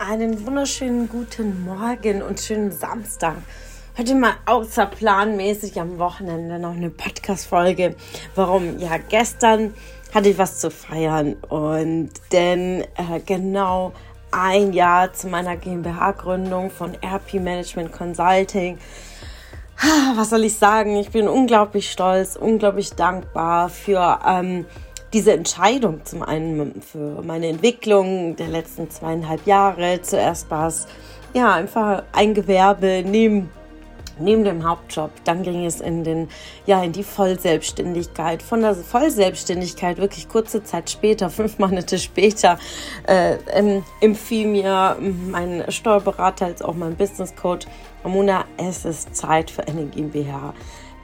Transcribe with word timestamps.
einen 0.00 0.46
wunderschönen 0.46 1.10
guten 1.10 1.62
Morgen 1.62 2.22
und 2.22 2.40
schönen 2.40 2.72
Samstag. 2.72 3.36
Heute 3.98 4.14
mal 4.14 4.32
außerplanmäßig 4.46 5.78
am 5.78 5.98
Wochenende 5.98 6.58
noch 6.58 6.72
eine 6.72 6.88
Podcast-Folge. 6.88 7.96
Warum? 8.34 8.78
Ja, 8.78 8.96
gestern 8.96 9.74
hatte 10.14 10.30
ich 10.30 10.38
was 10.38 10.58
zu 10.58 10.70
feiern 10.70 11.34
und 11.50 12.08
denn 12.32 12.80
äh, 12.80 13.20
genau 13.26 13.92
ein 14.30 14.72
Jahr 14.72 15.12
zu 15.12 15.28
meiner 15.28 15.58
GmbH-Gründung 15.58 16.70
von 16.70 16.94
RP 17.04 17.34
Management 17.34 17.92
Consulting. 17.92 18.78
Was 20.16 20.30
soll 20.30 20.44
ich 20.44 20.56
sagen? 20.56 20.96
Ich 20.96 21.10
bin 21.10 21.28
unglaublich 21.28 21.90
stolz, 21.90 22.36
unglaublich 22.36 22.94
dankbar 22.94 23.68
für 23.68 24.18
ähm, 24.26 24.64
diese 25.12 25.32
Entscheidung 25.32 26.04
zum 26.04 26.22
einen 26.22 26.82
für 26.82 27.22
meine 27.22 27.48
Entwicklung 27.48 28.36
der 28.36 28.48
letzten 28.48 28.90
zweieinhalb 28.90 29.46
Jahre. 29.46 30.00
Zuerst 30.02 30.50
war 30.50 30.68
es 30.68 30.86
ja 31.34 31.52
einfach 31.54 32.04
ein 32.12 32.34
Gewerbe 32.34 33.02
neben 33.04 33.50
neben 34.20 34.44
dem 34.44 34.68
Hauptjob. 34.68 35.10
Dann 35.24 35.42
ging 35.42 35.64
es 35.64 35.80
in 35.80 36.04
den, 36.04 36.28
ja, 36.66 36.82
in 36.82 36.92
die 36.92 37.02
Vollselbstständigkeit. 37.02 38.42
Von 38.42 38.60
der 38.60 38.74
Vollselbstständigkeit 38.74 39.98
wirklich 39.98 40.28
kurze 40.28 40.62
Zeit 40.62 40.90
später, 40.90 41.30
fünf 41.30 41.58
Monate 41.58 41.98
später, 41.98 42.58
äh, 43.06 43.36
empfiel 44.00 44.46
mir 44.46 44.96
mein 45.00 45.64
Steuerberater 45.68 46.46
als 46.46 46.62
auch 46.62 46.74
mein 46.74 46.96
Business 46.96 47.34
Coach, 47.34 47.66
Amuna, 48.02 48.44
es 48.56 48.84
ist 48.84 49.14
Zeit 49.14 49.50
für 49.50 49.66
eine 49.66 49.84
GmbH 49.84 50.54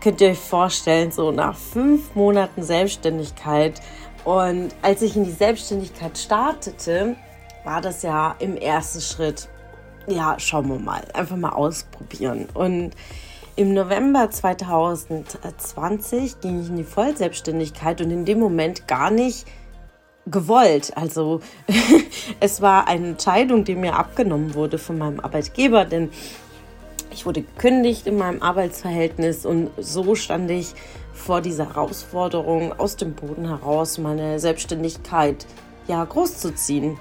könnt 0.06 0.20
ihr 0.20 0.28
euch 0.28 0.38
vorstellen, 0.38 1.10
so 1.10 1.33
nach 1.33 1.56
fünf 1.56 2.15
Monaten 2.15 2.62
Selbstständigkeit 2.62 3.80
und 4.24 4.69
als 4.80 5.02
ich 5.02 5.16
in 5.16 5.24
die 5.24 5.32
Selbstständigkeit 5.32 6.16
startete, 6.16 7.16
war 7.65 7.80
das 7.80 8.02
ja 8.02 8.37
im 8.38 8.56
ersten 8.56 9.01
Schritt, 9.01 9.48
ja, 10.06 10.38
schauen 10.38 10.69
wir 10.69 10.79
mal, 10.79 11.02
einfach 11.12 11.34
mal 11.34 11.55
ausprobieren. 11.55 12.46
Und 12.54 12.93
im 13.57 13.74
November 13.74 14.30
2020 14.30 16.38
ging 16.38 16.63
ich 16.63 16.68
in 16.68 16.76
die 16.76 16.85
Vollselbstständigkeit 16.85 18.01
und 18.01 18.13
in 18.13 18.24
dem 18.24 18.38
Moment 18.38 18.87
gar 18.87 19.10
nicht 19.10 19.45
gewollt. 20.26 20.96
Also 20.96 21.41
es 22.38 22.60
war 22.60 22.87
eine 22.87 23.09
Entscheidung, 23.09 23.65
die 23.65 23.74
mir 23.74 23.96
abgenommen 23.96 24.54
wurde 24.54 24.79
von 24.79 24.98
meinem 24.98 25.18
Arbeitgeber, 25.18 25.85
denn 25.85 26.10
ich 27.10 27.26
wurde 27.26 27.43
gekündigt 27.43 28.07
in 28.07 28.18
meinem 28.18 28.43
Arbeitsverhältnis 28.43 29.46
und 29.46 29.71
so 29.79 30.15
stand 30.15 30.51
ich 30.51 30.74
vor 31.13 31.40
dieser 31.40 31.71
Herausforderung, 31.71 32.73
aus 32.79 32.96
dem 32.96 33.15
Boden 33.15 33.48
heraus 33.48 33.98
meine 33.98 34.38
Selbstständigkeit 34.38 35.46
ja 35.88 36.04
großzuziehen. 36.04 36.98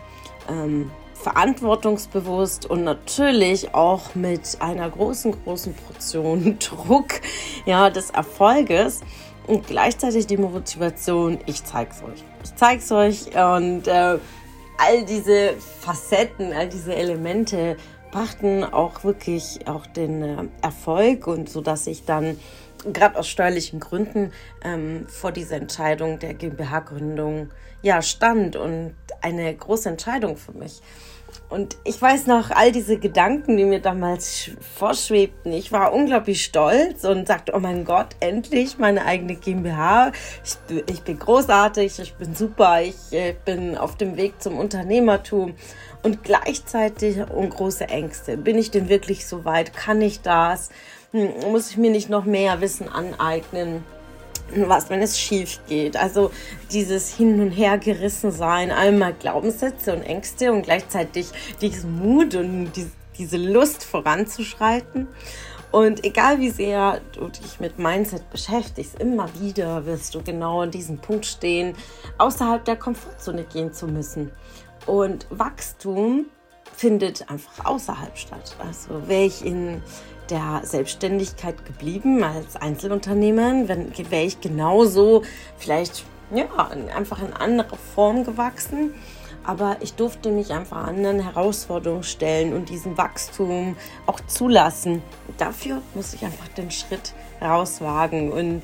Ähm, 0.49 0.91
verantwortungsbewusst 1.25 2.69
und 2.69 2.83
natürlich 2.83 3.73
auch 3.73 4.13
mit 4.13 4.57
einer 4.59 4.87
großen, 4.87 5.35
großen 5.43 5.73
Portion 5.73 6.59
Druck 6.59 7.21
ja, 7.65 7.89
des 7.89 8.11
Erfolges 8.11 9.01
und 9.47 9.65
gleichzeitig 9.65 10.27
die 10.27 10.37
Motivation, 10.37 11.39
ich 11.47 11.63
zeig's 11.63 12.03
euch. 12.03 12.23
Ich 12.43 12.55
zeig's 12.55 12.91
euch 12.91 13.27
und 13.27 13.87
äh, 13.87 14.19
all 14.77 15.05
diese 15.07 15.53
Facetten, 15.79 16.53
all 16.53 16.69
diese 16.69 16.95
Elemente 16.95 17.77
brachten 18.15 18.63
auch 18.63 19.03
wirklich 19.03 19.67
auch 19.67 19.85
den 19.85 20.21
äh, 20.21 20.47
Erfolg 20.61 21.27
und 21.27 21.49
so 21.49 21.59
dass 21.59 21.85
ich 21.85 22.05
dann 22.05 22.39
gerade 22.93 23.19
aus 23.19 23.27
steuerlichen 23.27 23.81
Gründen 23.81 24.31
ähm, 24.63 25.05
vor 25.09 25.33
dieser 25.33 25.57
Entscheidung 25.57 26.17
der 26.19 26.33
GmbH-Gründung 26.33 27.49
ja 27.81 28.01
stand 28.01 28.55
und 28.55 28.93
eine 29.21 29.53
große 29.53 29.89
Entscheidung 29.89 30.37
für 30.37 30.53
mich. 30.53 30.81
Und 31.49 31.77
ich 31.83 32.01
weiß 32.01 32.25
noch 32.25 32.49
all 32.49 32.71
diese 32.71 32.97
Gedanken, 32.97 33.55
die 33.55 33.65
mir 33.65 33.79
damals 33.79 34.49
vorschwebten. 34.77 35.53
Ich 35.53 35.71
war 35.71 35.93
unglaublich 35.93 36.43
stolz 36.43 37.03
und 37.03 37.27
sagte, 37.27 37.53
oh 37.55 37.59
mein 37.59 37.85
Gott, 37.85 38.15
endlich 38.19 38.79
meine 38.79 39.05
eigene 39.05 39.35
GmbH. 39.35 40.11
Ich, 40.43 40.57
ich 40.89 41.01
bin 41.03 41.19
großartig, 41.19 41.99
ich 41.99 42.15
bin 42.15 42.33
super, 42.33 42.81
ich 42.81 42.95
äh, 43.11 43.35
bin 43.45 43.77
auf 43.77 43.95
dem 43.95 44.17
Weg 44.17 44.41
zum 44.41 44.57
Unternehmertum 44.57 45.53
und 46.01 46.23
gleichzeitig 46.23 47.17
und 47.29 47.51
große 47.51 47.89
Ängste. 47.89 48.37
Bin 48.37 48.57
ich 48.57 48.71
denn 48.71 48.89
wirklich 48.89 49.27
so 49.27 49.45
weit? 49.45 49.73
Kann 49.73 50.01
ich 50.01 50.21
das? 50.21 50.69
Hm, 51.11 51.29
muss 51.51 51.69
ich 51.69 51.77
mir 51.77 51.91
nicht 51.91 52.09
noch 52.09 52.25
mehr 52.25 52.59
Wissen 52.59 52.89
aneignen? 52.89 53.83
Was, 54.67 54.89
wenn 54.89 55.01
es 55.01 55.19
schief 55.19 55.59
geht. 55.67 55.97
Also 55.97 56.31
dieses 56.71 57.15
Hin 57.15 57.39
und 57.41 57.51
Her 57.51 57.77
gerissen 57.77 58.31
sein, 58.31 58.71
einmal 58.71 59.13
Glaubenssätze 59.13 59.93
und 59.93 60.01
Ängste 60.03 60.51
und 60.51 60.63
gleichzeitig 60.63 61.27
diesen 61.61 61.95
Mut 61.99 62.35
und 62.35 62.71
die, 62.73 62.89
diese 63.17 63.37
Lust 63.37 63.83
voranzuschreiten. 63.83 65.07
Und 65.71 66.05
egal 66.05 66.39
wie 66.39 66.51
sehr 66.51 67.01
du 67.11 67.27
dich 67.27 67.59
mit 67.59 67.79
Mindset 67.79 68.29
beschäftigst, 68.29 68.99
immer 69.01 69.27
wieder 69.41 69.85
wirst 69.85 70.15
du 70.15 70.21
genau 70.21 70.61
an 70.61 70.71
diesem 70.71 70.99
Punkt 70.99 71.25
stehen, 71.25 71.75
außerhalb 72.17 72.63
der 72.63 72.77
Komfortzone 72.77 73.43
gehen 73.43 73.73
zu 73.73 73.87
müssen. 73.87 74.31
Und 74.85 75.27
Wachstum 75.31 76.27
findet 76.75 77.29
einfach 77.29 77.65
außerhalb 77.65 78.17
statt. 78.17 78.55
Also 78.59 79.07
wäre 79.07 79.25
ich 79.25 79.45
in 79.45 79.81
der 80.29 80.61
Selbstständigkeit 80.63 81.65
geblieben 81.65 82.23
als 82.23 82.55
Einzelunternehmerin, 82.55 83.91
wäre 84.09 84.23
ich 84.23 84.41
genauso 84.41 85.23
vielleicht 85.57 86.03
ja, 86.33 86.45
einfach 86.95 87.21
in 87.21 87.33
andere 87.33 87.77
Form 87.93 88.23
gewachsen. 88.23 88.93
Aber 89.43 89.77
ich 89.81 89.93
durfte 89.93 90.31
mich 90.31 90.51
einfach 90.53 90.87
anderen 90.87 91.19
Herausforderungen 91.19 92.01
stellen 92.01 92.53
und 92.53 92.69
diesen 92.69 92.97
Wachstum 92.97 93.75
auch 94.07 94.19
zulassen. 94.21 95.03
Dafür 95.37 95.83
muss 95.93 96.15
ich 96.15 96.25
einfach 96.25 96.47
den 96.47 96.71
Schritt 96.71 97.13
rauswagen. 97.39 98.31
Und 98.31 98.63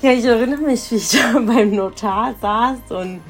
ja, 0.00 0.12
ich 0.12 0.24
erinnere 0.24 0.60
mich, 0.60 0.88
wie 0.92 0.96
ich 0.96 1.10
da 1.32 1.40
beim 1.40 1.72
Notar 1.72 2.36
saß 2.40 2.78
und 2.90 3.22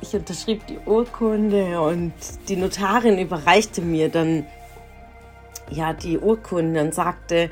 ich 0.00 0.14
unterschrieb 0.14 0.66
die 0.66 0.78
Urkunde 0.84 1.80
und 1.80 2.12
die 2.48 2.56
Notarin 2.56 3.18
überreichte 3.18 3.80
mir 3.82 4.08
dann 4.08 4.46
ja 5.70 5.92
die 5.92 6.18
Urkunde 6.18 6.80
und 6.80 6.94
sagte, 6.94 7.50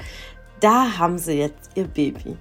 da 0.61 0.99
haben 0.99 1.19
sie 1.19 1.39
jetzt 1.39 1.71
ihr 1.75 1.87
Baby. 1.87 2.37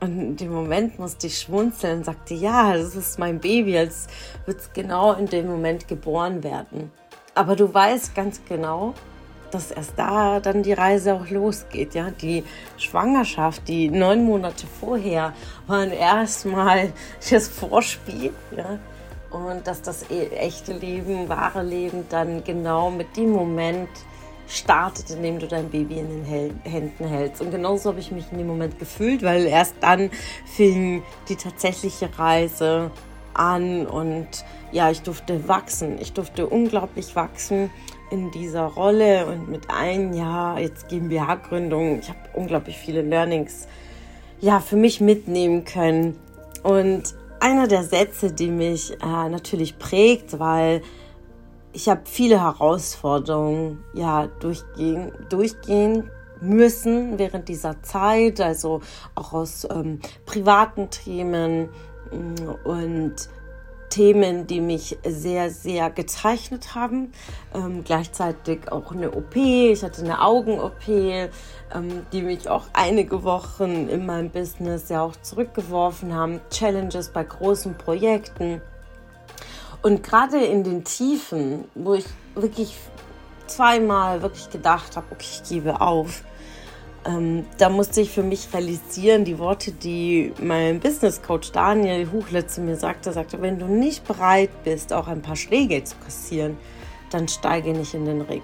Und 0.00 0.18
in 0.18 0.36
dem 0.36 0.52
Moment 0.52 0.98
musste 0.98 1.26
ich 1.26 1.38
schmunzeln 1.38 1.98
und 1.98 2.04
sagte, 2.04 2.34
ja, 2.34 2.74
das 2.74 2.94
ist 2.94 3.18
mein 3.18 3.38
Baby, 3.38 3.76
als 3.76 4.06
wird 4.46 4.60
es 4.60 4.72
genau 4.72 5.12
in 5.12 5.26
dem 5.26 5.46
Moment 5.46 5.88
geboren 5.88 6.42
werden. 6.42 6.90
Aber 7.34 7.54
du 7.54 7.72
weißt 7.72 8.14
ganz 8.14 8.40
genau, 8.48 8.94
dass 9.50 9.70
erst 9.70 9.92
da 9.96 10.40
dann 10.40 10.62
die 10.62 10.72
Reise 10.72 11.14
auch 11.14 11.28
losgeht. 11.28 11.94
Ja, 11.94 12.10
die 12.10 12.44
Schwangerschaft, 12.78 13.68
die 13.68 13.90
neun 13.90 14.24
Monate 14.24 14.66
vorher 14.80 15.34
waren 15.66 15.90
erstmal 15.90 16.92
das 17.30 17.48
Vorspiel. 17.48 18.32
Ja, 18.56 18.78
und 19.30 19.66
dass 19.66 19.82
das 19.82 20.10
e-, 20.10 20.28
echte 20.28 20.72
Leben, 20.72 21.28
wahre 21.28 21.62
Leben 21.62 22.06
dann 22.08 22.44
genau 22.44 22.90
mit 22.90 23.16
dem 23.16 23.30
Moment 23.30 23.88
startet, 24.48 25.10
in 25.10 25.22
dem 25.22 25.38
du 25.38 25.46
dein 25.46 25.70
Baby 25.70 26.00
in 26.00 26.08
den 26.08 26.24
Händen 26.64 27.06
hältst. 27.06 27.40
Und 27.40 27.50
genauso 27.50 27.90
habe 27.90 28.00
ich 28.00 28.10
mich 28.10 28.24
in 28.32 28.38
dem 28.38 28.48
Moment 28.48 28.78
gefühlt, 28.78 29.22
weil 29.22 29.46
erst 29.46 29.76
dann 29.80 30.10
fing 30.44 31.02
die 31.28 31.36
tatsächliche 31.36 32.10
Reise 32.18 32.90
an 33.32 33.86
und 33.86 34.28
ja, 34.72 34.90
ich 34.90 35.02
durfte 35.02 35.48
wachsen. 35.48 35.98
Ich 36.00 36.12
durfte 36.12 36.46
unglaublich 36.46 37.14
wachsen 37.14 37.70
in 38.10 38.32
dieser 38.32 38.64
Rolle 38.64 39.26
und 39.26 39.48
mit 39.48 39.70
einem 39.70 40.12
Jahr 40.12 40.58
jetzt 40.58 40.88
GmbH-Gründung. 40.88 42.00
Ich 42.00 42.08
habe 42.08 42.18
unglaublich 42.34 42.76
viele 42.76 43.02
Learnings 43.02 43.68
ja 44.40 44.58
für 44.58 44.76
mich 44.76 45.00
mitnehmen 45.00 45.64
können 45.64 46.18
und 46.62 47.14
einer 47.40 47.66
der 47.66 47.82
Sätze, 47.82 48.32
die 48.32 48.50
mich 48.50 48.92
äh, 49.02 49.28
natürlich 49.28 49.78
prägt, 49.78 50.38
weil 50.38 50.82
ich 51.72 51.88
habe 51.88 52.02
viele 52.04 52.40
Herausforderungen 52.40 53.84
ja 53.94 54.26
durchgehen, 54.26 55.12
durchgehen 55.28 56.10
müssen 56.40 57.18
während 57.18 57.48
dieser 57.48 57.82
Zeit, 57.82 58.40
also 58.40 58.80
auch 59.14 59.32
aus 59.32 59.66
ähm, 59.70 60.00
privaten 60.26 60.90
Themen 60.90 61.68
mm, 62.10 62.68
und 62.68 63.14
Themen, 63.90 64.46
die 64.46 64.60
mich 64.60 64.96
sehr, 65.04 65.50
sehr 65.50 65.90
gezeichnet 65.90 66.74
haben. 66.74 67.12
Ähm, 67.54 67.84
gleichzeitig 67.84 68.72
auch 68.72 68.92
eine 68.92 69.10
OP. 69.10 69.36
Ich 69.36 69.82
hatte 69.82 70.02
eine 70.02 70.22
Augen-OP, 70.22 70.88
ähm, 70.88 71.30
die 72.12 72.22
mich 72.22 72.48
auch 72.48 72.64
einige 72.72 73.22
Wochen 73.24 73.88
in 73.88 74.06
meinem 74.06 74.30
Business 74.30 74.88
ja 74.88 75.02
auch 75.02 75.16
zurückgeworfen 75.16 76.14
haben. 76.14 76.40
Challenges 76.50 77.10
bei 77.10 77.24
großen 77.24 77.76
Projekten. 77.76 78.62
Und 79.82 80.02
gerade 80.02 80.42
in 80.44 80.64
den 80.64 80.84
Tiefen, 80.84 81.64
wo 81.74 81.94
ich 81.94 82.06
wirklich 82.34 82.76
zweimal 83.46 84.22
wirklich 84.22 84.48
gedacht 84.50 84.96
habe, 84.96 85.06
okay, 85.10 85.26
ich 85.42 85.48
gebe 85.48 85.80
auf, 85.80 86.22
ähm, 87.06 87.46
da 87.56 87.70
musste 87.70 88.02
ich 88.02 88.10
für 88.10 88.22
mich 88.22 88.52
realisieren, 88.52 89.24
die 89.24 89.38
Worte, 89.38 89.72
die 89.72 90.32
mein 90.40 90.80
Business 90.80 91.22
Coach 91.22 91.50
Daniel 91.52 92.10
Huchle 92.12 92.46
zu 92.46 92.60
mir 92.60 92.76
sagte, 92.76 93.12
sagte, 93.12 93.40
wenn 93.40 93.58
du 93.58 93.66
nicht 93.66 94.06
bereit 94.06 94.50
bist, 94.64 94.92
auch 94.92 95.08
ein 95.08 95.22
paar 95.22 95.36
Schläge 95.36 95.82
zu 95.82 95.96
kassieren, 95.96 96.58
dann 97.10 97.26
steige 97.26 97.72
nicht 97.72 97.94
in 97.94 98.04
den 98.04 98.20
Ring. 98.20 98.42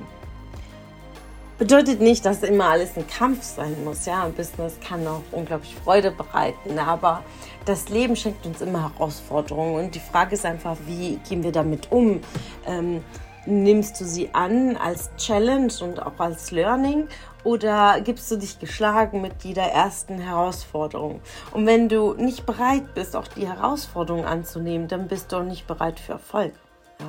Bedeutet 1.59 2.01
nicht, 2.01 2.25
dass 2.27 2.43
immer 2.43 2.67
alles 2.67 2.97
ein 2.97 3.07
Kampf 3.07 3.43
sein 3.43 3.83
muss. 3.83 4.05
Ja, 4.05 4.25
ein 4.25 4.35
Business 4.35 4.79
kann 4.87 5.07
auch 5.07 5.23
unglaublich 5.33 5.75
Freude 5.85 6.11
bereiten, 6.11 6.79
aber 6.79 7.23
das 7.65 7.89
Leben 7.89 8.15
schenkt 8.15 8.45
uns 8.45 8.61
immer 8.61 8.93
Herausforderungen 8.93 9.85
und 9.85 9.95
die 9.95 10.01
Frage 10.01 10.35
ist 10.35 10.45
einfach, 10.45 10.77
wie 10.87 11.17
gehen 11.29 11.43
wir 11.43 11.53
damit 11.53 11.91
um? 11.91 12.21
Ähm, 12.67 13.03
nimmst 13.47 14.01
du 14.01 14.05
sie 14.05 14.29
an 14.35 14.77
als 14.77 15.11
Challenge 15.17 15.73
und 15.81 16.03
auch 16.03 16.19
als 16.19 16.51
Learning 16.51 17.09
oder 17.47 18.01
gibst 18.01 18.29
du 18.33 18.37
dich 18.37 18.59
geschlagen 18.59 19.21
mit 19.21 19.45
jeder 19.45 19.63
ersten 19.63 20.19
Herausforderung? 20.19 21.21
Und 21.53 21.65
wenn 21.65 21.89
du 21.89 22.15
nicht 22.15 22.45
bereit 22.45 22.93
bist, 22.95 23.15
auch 23.15 23.29
die 23.29 23.47
Herausforderung 23.47 24.25
anzunehmen, 24.25 24.89
dann 24.89 25.07
bist 25.07 25.31
du 25.31 25.37
auch 25.37 25.45
nicht 25.45 25.69
bereit 25.69 26.01
für 26.01 26.15
Erfolg. 26.15 26.55
Ja? 26.99 27.07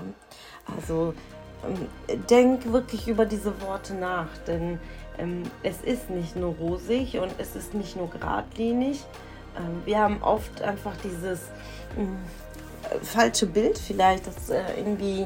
Also 0.75 1.15
ähm, 1.67 2.19
denk 2.29 2.71
wirklich 2.71 3.07
über 3.07 3.25
diese 3.25 3.59
Worte 3.61 3.95
nach, 3.95 4.27
denn 4.45 4.79
ähm, 5.17 5.41
es 5.63 5.81
ist 5.81 6.11
nicht 6.11 6.35
nur 6.35 6.53
rosig 6.53 7.17
und 7.17 7.31
es 7.39 7.55
ist 7.55 7.73
nicht 7.73 7.95
nur 7.95 8.11
geradlinig. 8.11 9.03
Ähm, 9.57 9.81
wir 9.85 9.97
haben 9.97 10.21
oft 10.21 10.61
einfach 10.61 10.93
dieses 11.03 11.39
äh, 11.97 12.99
falsche 13.01 13.47
Bild 13.47 13.79
vielleicht, 13.79 14.27
dass 14.27 14.51
äh, 14.51 14.61
irgendwie 14.77 15.25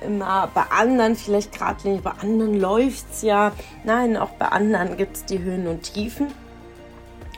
immer 0.00 0.50
bei 0.54 0.62
anderen, 0.70 1.16
vielleicht 1.16 1.52
geradlinig, 1.52 2.02
bei 2.02 2.12
anderen 2.12 2.58
läuft 2.58 3.06
es 3.12 3.22
ja. 3.22 3.52
Nein, 3.84 4.16
auch 4.16 4.30
bei 4.30 4.46
anderen 4.46 4.96
gibt 4.96 5.16
es 5.16 5.24
die 5.24 5.40
Höhen 5.40 5.66
und 5.66 5.82
Tiefen. 5.82 6.28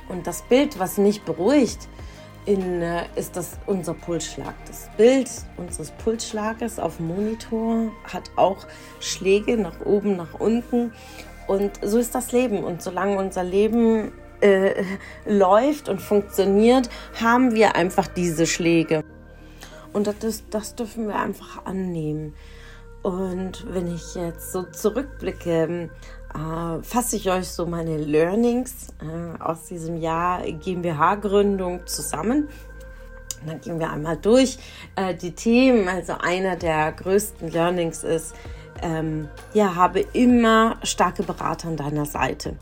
Und 0.09 0.27
das 0.27 0.43
Bild, 0.43 0.79
was 0.79 0.99
nicht 0.99 1.25
beruhigt, 1.25 1.89
in, 2.45 2.83
äh, 2.83 3.05
ist 3.15 3.37
das 3.37 3.59
unser 3.67 3.95
Pulsschlag. 3.95 4.55
Das 4.67 4.89
Bild 4.97 5.31
unseres 5.57 5.91
Pulsschlages 5.91 6.79
auf 6.79 6.97
dem 6.97 7.09
Monitor 7.09 7.93
hat 8.13 8.31
auch 8.37 8.67
Schläge 9.01 9.57
nach 9.57 9.81
oben, 9.85 10.17
nach 10.17 10.35
unten. 10.39 10.93
Und 11.47 11.73
so 11.83 11.99
ist 11.99 12.15
das 12.15 12.33
Leben. 12.33 12.65
Und 12.65 12.83
solange 12.83 13.17
unser 13.17 13.45
Leben 13.45 14.13
äh, 14.41 14.85
läuft 15.27 15.89
und 15.89 16.01
funktioniert, 16.01 16.89
haben 17.21 17.55
wir 17.55 17.77
einfach 17.77 18.09
diese 18.09 18.47
Schläge. 18.47 19.05
Und 19.93 20.07
das, 20.07 20.45
das 20.51 20.75
dürfen 20.75 21.09
wir 21.09 21.17
einfach 21.17 21.65
annehmen. 21.67 22.35
Und 23.03 23.67
wenn 23.73 23.93
ich 23.93 24.15
jetzt 24.15 24.53
so 24.53 24.63
zurückblicke, 24.63 25.91
äh, 26.35 26.83
fasse 26.83 27.17
ich 27.17 27.31
euch 27.31 27.49
so 27.49 27.67
meine 27.67 27.99
Learnings 27.99 28.89
äh, 29.01 29.43
aus 29.43 29.67
diesem 29.67 29.97
Jahr 29.97 30.43
GmbH-Gründung 30.43 31.87
zusammen. 31.87 32.49
Und 33.41 33.49
dann 33.49 33.61
gehen 33.61 33.81
wir 33.81 33.91
einmal 33.91 34.17
durch 34.17 34.59
äh, 34.95 35.15
die 35.15 35.33
Themen. 35.33 35.89
Also 35.89 36.15
einer 36.21 36.57
der 36.57 36.93
größten 36.93 37.51
Learnings 37.51 38.05
ist, 38.05 38.35
ähm, 38.83 39.29
ja, 39.55 39.75
habe 39.75 40.01
immer 40.01 40.77
starke 40.83 41.23
Berater 41.23 41.69
an 41.69 41.77
deiner 41.77 42.07
Seite. 42.07 42.57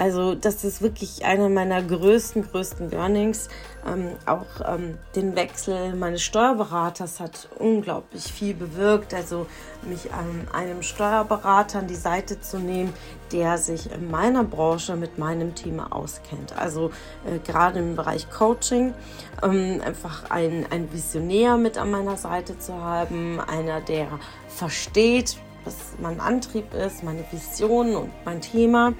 Also 0.00 0.34
das 0.34 0.64
ist 0.64 0.80
wirklich 0.80 1.26
einer 1.26 1.50
meiner 1.50 1.82
größten, 1.82 2.50
größten 2.50 2.90
Learnings. 2.90 3.48
Ähm, 3.86 4.12
auch 4.24 4.46
ähm, 4.66 4.96
den 5.14 5.36
Wechsel 5.36 5.94
meines 5.94 6.22
Steuerberaters 6.22 7.20
hat 7.20 7.50
unglaublich 7.58 8.22
viel 8.22 8.54
bewirkt. 8.54 9.12
Also 9.12 9.46
mich 9.82 10.10
an 10.14 10.48
einem 10.54 10.82
Steuerberater 10.82 11.80
an 11.80 11.86
die 11.86 11.96
Seite 11.96 12.40
zu 12.40 12.58
nehmen, 12.58 12.94
der 13.30 13.58
sich 13.58 13.92
in 13.92 14.10
meiner 14.10 14.42
Branche 14.42 14.96
mit 14.96 15.18
meinem 15.18 15.54
Thema 15.54 15.92
auskennt. 15.94 16.56
Also 16.56 16.92
äh, 17.26 17.38
gerade 17.38 17.80
im 17.80 17.94
Bereich 17.94 18.30
Coaching 18.30 18.94
ähm, 19.42 19.82
einfach 19.84 20.30
ein, 20.30 20.66
ein 20.70 20.90
Visionär 20.94 21.58
mit 21.58 21.76
an 21.76 21.90
meiner 21.90 22.16
Seite 22.16 22.58
zu 22.58 22.72
haben, 22.72 23.38
einer, 23.38 23.82
der 23.82 24.08
versteht, 24.48 25.36
was 25.64 25.74
mein 26.00 26.20
Antrieb 26.20 26.72
ist, 26.74 27.02
meine 27.02 27.24
Vision 27.30 27.96
und 27.96 28.10
mein 28.24 28.40
Thema 28.40 28.94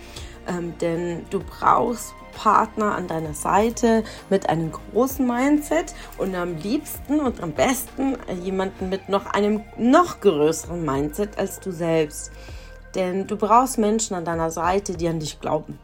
ähm, 0.50 0.74
denn 0.80 1.26
du 1.30 1.40
brauchst 1.40 2.14
Partner 2.32 2.94
an 2.94 3.08
deiner 3.08 3.34
Seite 3.34 4.04
mit 4.28 4.48
einem 4.48 4.72
großen 4.72 5.26
Mindset 5.26 5.94
und 6.18 6.34
am 6.34 6.56
liebsten 6.56 7.20
und 7.20 7.42
am 7.42 7.52
besten 7.52 8.16
jemanden 8.42 8.88
mit 8.88 9.08
noch 9.08 9.26
einem 9.26 9.62
noch 9.76 10.20
größeren 10.20 10.84
Mindset 10.84 11.38
als 11.38 11.60
du 11.60 11.72
selbst. 11.72 12.30
Denn 12.94 13.26
du 13.26 13.36
brauchst 13.36 13.78
Menschen 13.78 14.14
an 14.14 14.24
deiner 14.24 14.50
Seite, 14.50 14.96
die 14.96 15.08
an 15.08 15.20
dich 15.20 15.40
glauben. 15.40 15.78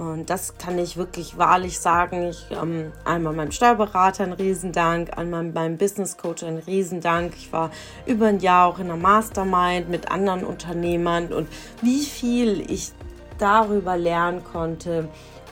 Und 0.00 0.30
das 0.30 0.56
kann 0.56 0.78
ich 0.78 0.96
wirklich 0.96 1.36
wahrlich 1.36 1.78
sagen. 1.78 2.30
Ich 2.30 2.46
ähm, 2.50 2.90
einmal 3.04 3.34
meinem 3.34 3.52
Steuerberater 3.52 4.24
einen 4.24 4.32
Riesendank, 4.32 5.18
einmal 5.18 5.44
meinem 5.44 5.76
Business 5.76 6.16
Coach 6.16 6.42
einen 6.42 6.56
Riesendank. 6.56 7.34
Ich 7.36 7.52
war 7.52 7.70
über 8.06 8.28
ein 8.28 8.40
Jahr 8.40 8.66
auch 8.66 8.78
in 8.78 8.86
einer 8.86 8.96
Mastermind 8.96 9.90
mit 9.90 10.10
anderen 10.10 10.44
Unternehmern 10.44 11.34
und 11.34 11.48
wie 11.82 12.02
viel 12.06 12.64
ich 12.70 12.92
darüber 13.36 13.98
lernen 13.98 14.42
konnte 14.42 15.08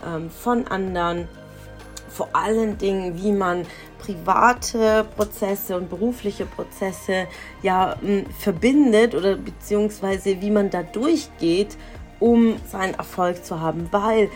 ähm, 0.07 0.31
von 0.31 0.67
anderen, 0.67 1.29
vor 2.09 2.31
allen 2.33 2.79
Dingen, 2.79 3.23
wie 3.23 3.33
man 3.33 3.67
private 3.99 5.05
Prozesse 5.15 5.77
und 5.77 5.91
berufliche 5.91 6.47
Prozesse 6.47 7.27
ja 7.63 7.97
verbindet 8.39 9.15
oder 9.15 9.37
beziehungsweise 9.37 10.41
wie 10.41 10.51
man 10.51 10.71
da 10.71 10.83
durchgeht, 10.83 11.77
um 12.21 12.57
seinen 12.67 12.95
Erfolg 12.95 13.45
zu 13.45 13.61
haben, 13.61 13.89
weil 13.91 14.31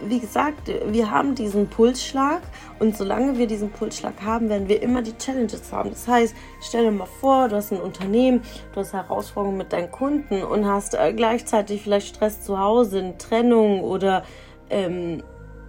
wie 0.00 0.20
gesagt, 0.20 0.70
wir 0.86 1.10
haben 1.10 1.34
diesen 1.34 1.68
Pulsschlag 1.68 2.42
und 2.78 2.96
solange 2.96 3.38
wir 3.38 3.46
diesen 3.46 3.70
Pulsschlag 3.70 4.14
haben, 4.24 4.48
werden 4.48 4.68
wir 4.68 4.82
immer 4.82 5.02
die 5.02 5.16
Challenges 5.16 5.72
haben. 5.72 5.90
Das 5.90 6.06
heißt, 6.06 6.34
stell 6.60 6.84
dir 6.84 6.92
mal 6.92 7.06
vor, 7.06 7.48
du 7.48 7.56
hast 7.56 7.72
ein 7.72 7.80
Unternehmen, 7.80 8.42
du 8.72 8.80
hast 8.80 8.92
Herausforderungen 8.92 9.58
mit 9.58 9.72
deinen 9.72 9.90
Kunden 9.90 10.42
und 10.42 10.66
hast 10.66 10.94
äh, 10.94 11.12
gleichzeitig 11.12 11.82
vielleicht 11.82 12.14
Stress 12.14 12.42
zu 12.42 12.58
Hause, 12.58 13.00
eine 13.00 13.18
Trennung 13.18 13.82
oder 13.82 14.24
ähm, 14.70 15.22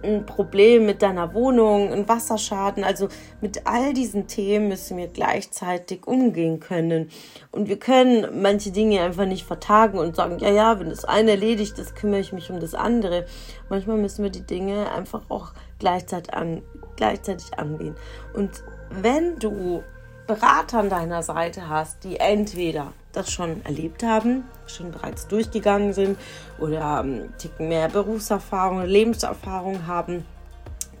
ein 0.04 0.26
Problem 0.26 0.86
mit 0.86 1.02
deiner 1.02 1.34
Wohnung, 1.34 1.92
ein 1.92 2.08
Wasserschaden. 2.08 2.84
Also 2.84 3.08
mit 3.40 3.66
all 3.66 3.92
diesen 3.92 4.26
Themen 4.26 4.68
müssen 4.68 4.96
wir 4.96 5.08
gleichzeitig 5.08 6.06
umgehen 6.06 6.60
können. 6.60 7.10
Und 7.50 7.68
wir 7.68 7.78
können 7.78 8.42
manche 8.42 8.70
Dinge 8.70 9.00
einfach 9.00 9.26
nicht 9.26 9.44
vertagen 9.44 9.98
und 9.98 10.16
sagen, 10.16 10.38
ja, 10.38 10.50
ja, 10.50 10.78
wenn 10.78 10.90
das 10.90 11.04
eine 11.04 11.32
erledigt 11.32 11.78
ist, 11.78 11.96
kümmere 11.96 12.20
ich 12.20 12.32
mich 12.32 12.50
um 12.50 12.60
das 12.60 12.74
andere. 12.74 13.26
Manchmal 13.68 13.96
müssen 13.96 14.22
wir 14.22 14.30
die 14.30 14.46
Dinge 14.46 14.92
einfach 14.92 15.22
auch 15.28 15.52
gleichzeitig, 15.78 16.34
an, 16.34 16.62
gleichzeitig 16.96 17.58
angehen. 17.58 17.96
Und 18.34 18.62
wenn 18.90 19.38
du 19.38 19.82
Berater 20.26 20.78
an 20.78 20.88
deiner 20.88 21.22
Seite 21.22 21.68
hast, 21.68 22.04
die 22.04 22.16
entweder 22.16 22.92
das 23.14 23.32
schon 23.32 23.64
erlebt 23.64 24.02
haben, 24.02 24.44
schon 24.66 24.90
bereits 24.90 25.26
durchgegangen 25.26 25.92
sind 25.92 26.18
oder 26.58 27.02
ähm, 27.04 27.30
Ticken 27.38 27.68
mehr 27.68 27.88
Berufserfahrung, 27.88 28.84
Lebenserfahrung 28.84 29.86
haben, 29.86 30.24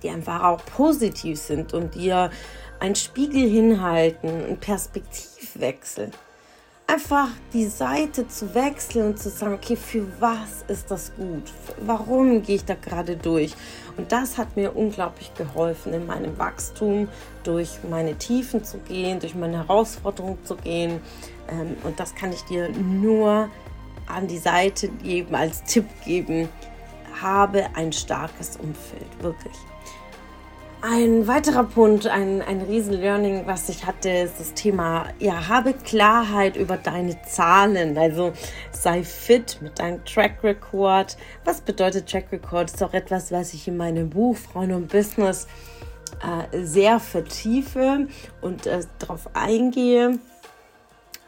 die 0.02 0.10
einfach 0.10 0.42
auch 0.42 0.64
positiv 0.64 1.38
sind 1.38 1.74
und 1.74 1.94
dir 1.94 2.30
einen 2.80 2.94
Spiegel 2.94 3.48
hinhalten, 3.48 4.28
einen 4.28 4.58
Perspektivwechsel 4.58 6.10
einfach 6.86 7.28
die 7.52 7.66
Seite 7.66 8.28
zu 8.28 8.54
wechseln 8.54 9.08
und 9.08 9.18
zu 9.18 9.30
sagen, 9.30 9.54
okay, 9.54 9.76
für 9.76 10.06
was 10.20 10.64
ist 10.68 10.90
das 10.90 11.12
gut? 11.16 11.50
Warum 11.80 12.42
gehe 12.42 12.56
ich 12.56 12.64
da 12.64 12.74
gerade 12.74 13.16
durch? 13.16 13.54
Und 13.96 14.10
das 14.10 14.38
hat 14.38 14.56
mir 14.56 14.76
unglaublich 14.76 15.32
geholfen, 15.34 15.92
in 15.92 16.06
meinem 16.06 16.36
Wachstum 16.38 17.08
durch 17.44 17.78
meine 17.88 18.16
Tiefen 18.16 18.64
zu 18.64 18.78
gehen, 18.78 19.20
durch 19.20 19.34
meine 19.34 19.58
Herausforderungen 19.58 20.44
zu 20.44 20.56
gehen. 20.56 21.00
Ähm, 21.48 21.76
und 21.84 22.00
das 22.00 22.14
kann 22.14 22.32
ich 22.32 22.42
dir 22.42 22.70
nur 22.70 23.48
an 24.06 24.26
die 24.26 24.38
Seite 24.38 24.88
geben, 24.88 25.34
als 25.34 25.62
Tipp 25.64 25.86
geben. 26.04 26.48
Habe 27.20 27.66
ein 27.74 27.92
starkes 27.92 28.56
Umfeld, 28.56 29.06
wirklich. 29.20 29.54
Ein 30.86 31.26
weiterer 31.26 31.64
Punkt, 31.64 32.06
ein, 32.06 32.42
ein 32.42 32.60
Riesen-Learning, 32.60 33.46
was 33.46 33.70
ich 33.70 33.86
hatte, 33.86 34.10
ist 34.10 34.38
das 34.38 34.52
Thema, 34.52 35.06
ja, 35.18 35.48
habe 35.48 35.72
Klarheit 35.72 36.58
über 36.58 36.76
deine 36.76 37.16
Zahlen. 37.22 37.96
Also 37.96 38.34
sei 38.70 39.02
fit 39.02 39.60
mit 39.62 39.78
deinem 39.78 40.04
Track 40.04 40.44
Record. 40.44 41.16
Was 41.42 41.62
bedeutet 41.62 42.10
Track 42.10 42.30
Record? 42.32 42.70
Ist 42.70 42.82
auch 42.82 42.92
etwas, 42.92 43.32
was 43.32 43.54
ich 43.54 43.66
in 43.66 43.78
meinem 43.78 44.10
Buch 44.10 44.36
Freunde 44.36 44.76
und 44.76 44.88
Business 44.88 45.46
äh, 46.22 46.62
sehr 46.62 47.00
vertiefe 47.00 48.06
und 48.42 48.66
äh, 48.66 48.80
darauf 48.98 49.30
eingehe. 49.32 50.18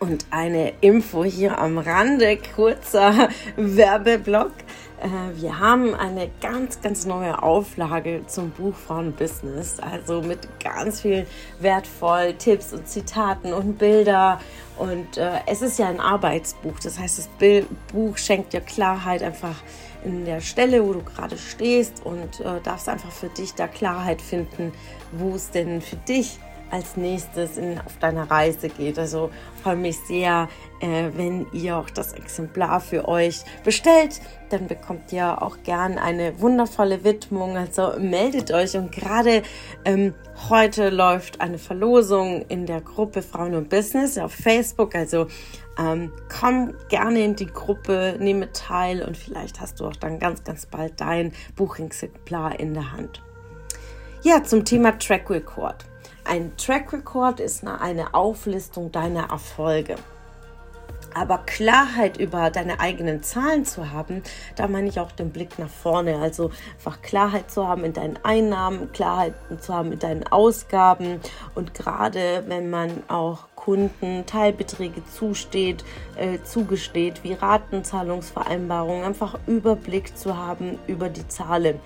Und 0.01 0.27
eine 0.33 0.75
Info 0.83 1.25
hier 1.25 1.57
am 1.59 1.79
Rande, 1.79 2.39
kurzer 2.55 3.31
Werbeblock. 3.57 4.53
Äh, 5.01 5.41
wir 5.41 5.59
haben 5.59 5.95
eine 5.95 6.31
ganz, 6.41 6.81
ganz 6.81 7.07
neue 7.07 7.43
Auflage 7.43 8.23
zum 8.27 8.51
Buch 8.51 8.75
Frauenbusiness. 8.75 9.79
Also 9.81 10.23
mit 10.23 10.49
ganz 10.61 11.03
vielen 11.03 11.27
wertvollen 11.61 12.39
Tipps 12.39 12.73
und 12.73 12.89
Zitaten 12.89 13.53
und 13.53 13.79
Bilder. 13.79 14.41
Und 14.79 15.17
äh, 15.17 15.41
es 15.47 15.63
ist 15.63 15.79
ja 15.79 15.89
ein 15.89 16.01
Arbeitsbuch. 16.01 16.79
Das 16.83 16.99
heißt, 16.99 17.19
das 17.19 17.29
Bild 17.39 17.67
Buch 17.93 18.17
schenkt 18.17 18.53
dir 18.53 18.61
Klarheit 18.61 19.23
einfach 19.23 19.57
in 20.05 20.25
der 20.25 20.41
Stelle, 20.41 20.87
wo 20.87 20.93
du 20.93 21.03
gerade 21.03 21.37
stehst 21.37 22.05
und 22.05 22.41
äh, 22.41 22.61
darfst 22.63 22.89
einfach 22.89 23.11
für 23.11 23.29
dich 23.29 23.55
da 23.55 23.67
Klarheit 23.67 24.23
finden, 24.23 24.73
wo 25.13 25.35
es 25.35 25.51
denn 25.51 25.81
für 25.81 25.97
dich 25.97 26.39
als 26.71 26.97
nächstes 26.97 27.57
in, 27.57 27.79
auf 27.81 27.99
deiner 27.99 28.31
Reise 28.31 28.69
geht. 28.69 28.99
Also 28.99 29.31
freue 29.63 29.77
mich 29.77 29.99
sehr, 30.07 30.49
äh, 30.81 31.11
wenn 31.15 31.47
ihr 31.53 31.77
auch 31.77 31.91
das 31.91 32.13
Exemplar 32.13 32.81
für 32.81 33.09
euch 33.09 33.43
bestellt. 33.65 34.21
Dann 34.51 34.67
bekommt 34.67 35.13
ihr 35.13 35.43
auch 35.43 35.59
gern 35.65 35.99
eine 35.99 36.41
wundervolle 36.41 37.05
Widmung. 37.05 37.57
Also 37.57 37.93
meldet 37.99 38.51
euch. 38.53 38.77
Und 38.77 38.93
gerade 38.93 39.43
ähm, 39.85 40.15
heute 40.49 40.91
läuft 40.91 41.41
eine 41.41 41.59
Verlosung 41.59 42.45
in 42.49 42.67
der 42.67 42.81
Gruppe 42.81 43.23
Frauen 43.23 43.55
und 43.55 43.69
Business 43.69 44.19
auf 44.19 44.33
Facebook. 44.33 44.95
Also 44.95 45.27
ähm, 45.79 46.13
komm 46.29 46.75
gerne 46.89 47.25
in 47.25 47.37
die 47.37 47.47
Gruppe, 47.47 48.17
nehme 48.19 48.53
teil 48.53 49.03
und 49.03 49.17
vielleicht 49.17 49.61
hast 49.61 49.81
du 49.81 49.87
auch 49.87 49.97
dann 49.97 50.19
ganz, 50.19 50.43
ganz 50.43 50.67
bald 50.67 51.01
dein 51.01 51.33
Buchexemplar 51.55 52.59
in 52.59 52.75
der 52.75 52.93
Hand. 52.93 53.23
Ja, 54.23 54.43
zum 54.43 54.65
Thema 54.65 54.99
Track 54.99 55.31
Record. 55.31 55.85
Ein 56.29 56.57
Track 56.57 56.93
Record 56.93 57.39
ist 57.39 57.65
eine 57.65 58.13
Auflistung 58.13 58.91
deiner 58.91 59.31
Erfolge. 59.31 59.95
Aber 61.15 61.39
Klarheit 61.47 62.19
über 62.19 62.51
deine 62.51 62.81
eigenen 62.81 63.23
Zahlen 63.23 63.65
zu 63.65 63.93
haben, 63.93 64.23
da 64.57 64.67
meine 64.67 64.89
ich 64.89 64.99
auch 64.99 65.13
den 65.13 65.31
Blick 65.31 65.59
nach 65.59 65.69
vorne. 65.69 66.19
Also 66.19 66.51
einfach 66.75 67.01
Klarheit 67.01 67.51
zu 67.51 67.67
haben 67.67 67.85
in 67.85 67.93
deinen 67.93 68.19
Einnahmen, 68.25 68.93
Klarheit 68.93 69.35
zu 69.61 69.73
haben 69.73 69.93
in 69.93 69.99
deinen 70.01 70.27
Ausgaben. 70.27 71.21
Und 71.55 71.75
gerade 71.75 72.43
wenn 72.49 72.71
man 72.71 73.05
auch 73.09 73.47
Kunden 73.55 74.27
Teilbeträge 74.27 75.03
zusteht, 75.07 75.85
äh, 76.17 76.43
zugesteht, 76.43 77.23
wie 77.23 77.35
Ratenzahlungsvereinbarungen, 77.35 79.05
einfach 79.05 79.39
Überblick 79.47 80.19
zu 80.19 80.37
haben 80.37 80.79
über 80.87 81.09
die 81.09 81.27
Zahlen. 81.29 81.81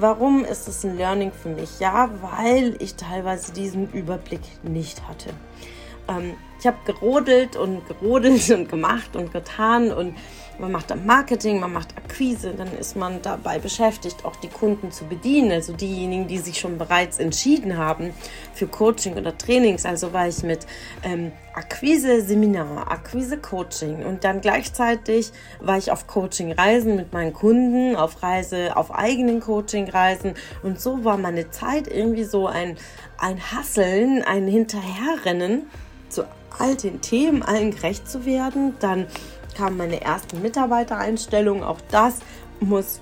Warum 0.00 0.44
ist 0.44 0.68
es 0.68 0.84
ein 0.84 0.96
Learning 0.96 1.32
für 1.32 1.48
mich? 1.48 1.80
Ja, 1.80 2.08
weil 2.22 2.76
ich 2.78 2.94
teilweise 2.94 3.52
diesen 3.52 3.90
Überblick 3.90 4.42
nicht 4.62 5.08
hatte. 5.08 5.30
Ähm, 6.06 6.34
ich 6.58 6.66
habe 6.66 6.78
gerodelt 6.84 7.56
und 7.56 7.86
gerodelt 7.86 8.50
und 8.54 8.68
gemacht 8.68 9.16
und 9.16 9.32
getan 9.32 9.92
und 9.92 10.16
man 10.58 10.72
macht 10.72 10.90
dann 10.90 11.06
Marketing, 11.06 11.60
man 11.60 11.72
macht 11.72 11.96
Akquise, 11.96 12.52
dann 12.52 12.76
ist 12.76 12.96
man 12.96 13.22
dabei 13.22 13.60
beschäftigt, 13.60 14.24
auch 14.24 14.34
die 14.36 14.48
Kunden 14.48 14.90
zu 14.90 15.04
bedienen, 15.04 15.52
also 15.52 15.72
diejenigen, 15.72 16.26
die 16.26 16.38
sich 16.38 16.58
schon 16.58 16.78
bereits 16.78 17.20
entschieden 17.20 17.76
haben 17.76 18.12
für 18.54 18.66
Coaching 18.66 19.16
oder 19.16 19.38
Trainings. 19.38 19.84
Also 19.84 20.12
war 20.12 20.26
ich 20.26 20.42
mit 20.42 20.66
ähm, 21.04 21.30
Akquise 21.54 22.22
Seminar, 22.22 22.90
Akquise 22.90 23.38
Coaching 23.38 24.04
und 24.04 24.24
dann 24.24 24.40
gleichzeitig 24.40 25.30
war 25.60 25.78
ich 25.78 25.92
auf 25.92 26.08
Coaching 26.08 26.50
Reisen 26.50 26.96
mit 26.96 27.12
meinen 27.12 27.32
Kunden, 27.32 27.94
auf 27.94 28.22
Reise, 28.22 28.76
auf 28.76 28.92
eigenen 28.92 29.40
Coaching 29.40 29.88
Reisen 29.88 30.34
und 30.64 30.80
so 30.80 31.04
war 31.04 31.18
meine 31.18 31.50
Zeit 31.50 31.86
irgendwie 31.86 32.24
so 32.24 32.48
ein, 32.48 32.76
ein 33.16 33.40
Hasseln, 33.52 34.22
ein 34.22 34.48
Hinterherrennen 34.48 35.66
zu 36.08 36.24
all 36.58 36.76
den 36.76 37.00
Themen, 37.00 37.42
allen 37.42 37.70
gerecht 37.70 38.08
zu 38.08 38.24
werden. 38.24 38.74
Dann 38.80 39.06
kam 39.56 39.76
meine 39.76 40.02
erste 40.02 40.36
Mitarbeitereinstellung. 40.36 41.62
Auch 41.62 41.80
das 41.90 42.20
muss 42.60 43.00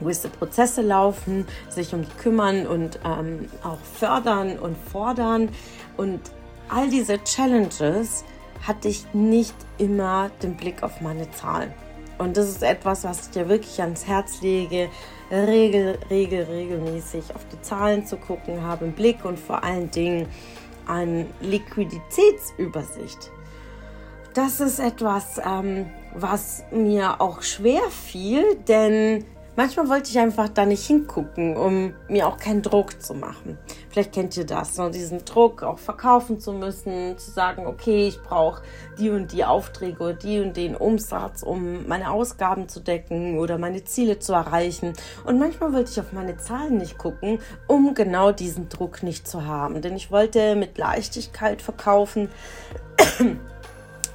gewisse 0.00 0.28
Prozesse 0.28 0.82
laufen, 0.82 1.46
sich 1.68 1.92
um 1.92 2.02
die 2.02 2.16
kümmern 2.22 2.66
und 2.66 3.00
ähm, 3.04 3.48
auch 3.62 3.78
fördern 3.98 4.58
und 4.58 4.76
fordern. 4.76 5.48
Und 5.96 6.20
all 6.68 6.88
diese 6.88 7.22
Challenges 7.24 8.24
hatte 8.66 8.88
ich 8.88 9.12
nicht 9.12 9.54
immer 9.78 10.30
den 10.42 10.56
Blick 10.56 10.82
auf 10.82 11.00
meine 11.00 11.30
Zahlen. 11.32 11.72
Und 12.18 12.36
das 12.36 12.48
ist 12.48 12.62
etwas, 12.62 13.04
was 13.04 13.26
ich 13.26 13.30
dir 13.30 13.48
wirklich 13.48 13.80
ans 13.80 14.06
Herz 14.06 14.42
lege, 14.42 14.88
regel, 15.30 15.98
regel, 16.10 16.44
regelmäßig 16.44 17.34
auf 17.34 17.46
die 17.52 17.60
Zahlen 17.62 18.06
zu 18.06 18.16
gucken, 18.16 18.62
habe 18.62 18.86
im 18.86 18.92
Blick 18.92 19.24
und 19.24 19.38
vor 19.38 19.62
allen 19.62 19.90
Dingen 19.90 20.26
an 20.88 21.26
Liquiditätsübersicht. 21.40 23.30
Das 24.34 24.60
ist 24.60 24.78
etwas, 24.78 25.40
ähm, 25.44 25.86
was 26.14 26.64
mir 26.70 27.20
auch 27.20 27.42
schwer 27.42 27.82
fiel, 27.90 28.56
denn 28.66 29.24
manchmal 29.58 29.88
wollte 29.88 30.08
ich 30.08 30.18
einfach 30.20 30.48
da 30.48 30.64
nicht 30.64 30.86
hingucken, 30.86 31.56
um 31.56 31.92
mir 32.06 32.28
auch 32.28 32.36
keinen 32.36 32.62
Druck 32.62 33.02
zu 33.02 33.12
machen. 33.12 33.58
Vielleicht 33.90 34.12
kennt 34.12 34.36
ihr 34.36 34.46
das, 34.46 34.76
so 34.76 34.88
diesen 34.88 35.24
Druck, 35.24 35.64
auch 35.64 35.80
verkaufen 35.80 36.38
zu 36.38 36.52
müssen, 36.52 37.18
zu 37.18 37.32
sagen, 37.32 37.66
okay, 37.66 38.06
ich 38.06 38.22
brauche 38.22 38.62
die 39.00 39.10
und 39.10 39.32
die 39.32 39.44
Aufträge 39.44 40.00
oder 40.00 40.12
die 40.12 40.38
und 40.38 40.56
den 40.56 40.76
Umsatz, 40.76 41.42
um 41.42 41.88
meine 41.88 42.12
Ausgaben 42.12 42.68
zu 42.68 42.78
decken 42.78 43.36
oder 43.36 43.58
meine 43.58 43.82
Ziele 43.82 44.20
zu 44.20 44.32
erreichen. 44.32 44.92
Und 45.24 45.40
manchmal 45.40 45.72
wollte 45.72 45.90
ich 45.90 45.98
auf 45.98 46.12
meine 46.12 46.36
Zahlen 46.36 46.76
nicht 46.76 46.96
gucken, 46.96 47.40
um 47.66 47.94
genau 47.94 48.30
diesen 48.30 48.68
Druck 48.68 49.02
nicht 49.02 49.26
zu 49.26 49.44
haben. 49.44 49.82
Denn 49.82 49.96
ich 49.96 50.12
wollte 50.12 50.54
mit 50.54 50.78
Leichtigkeit 50.78 51.62
verkaufen, 51.62 52.30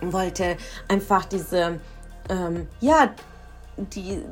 wollte 0.01 0.55
einfach 0.87 1.25
diese, 1.25 1.81
ähm, 2.29 2.67
ja, 2.79 3.13
die 3.75 4.23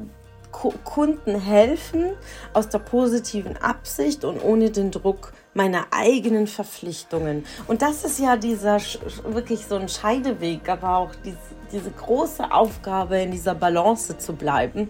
Kunden 0.52 1.40
helfen 1.40 2.14
aus 2.54 2.70
der 2.70 2.80
positiven 2.80 3.58
Absicht 3.58 4.24
und 4.24 4.44
ohne 4.44 4.70
den 4.70 4.92
Druck 4.92 5.34
meiner 5.54 5.88
eigenen 5.92 6.48
Verpflichtungen. 6.48 7.46
Und 7.68 7.82
das 7.82 8.04
ist 8.04 8.20
ja 8.20 8.38
dieser 8.38 8.80
wirklich 9.26 9.66
so 9.66 9.76
ein 9.76 9.90
Scheideweg, 9.90 10.70
aber 10.70 10.98
auch 10.98 11.16
diese, 11.24 11.38
diese 11.72 11.92
große 11.92 12.52
Aufgabe, 12.52 13.22
in 13.22 13.32
dieser 13.32 13.56
Balance 13.56 14.18
zu 14.18 14.34
bleiben. 14.34 14.90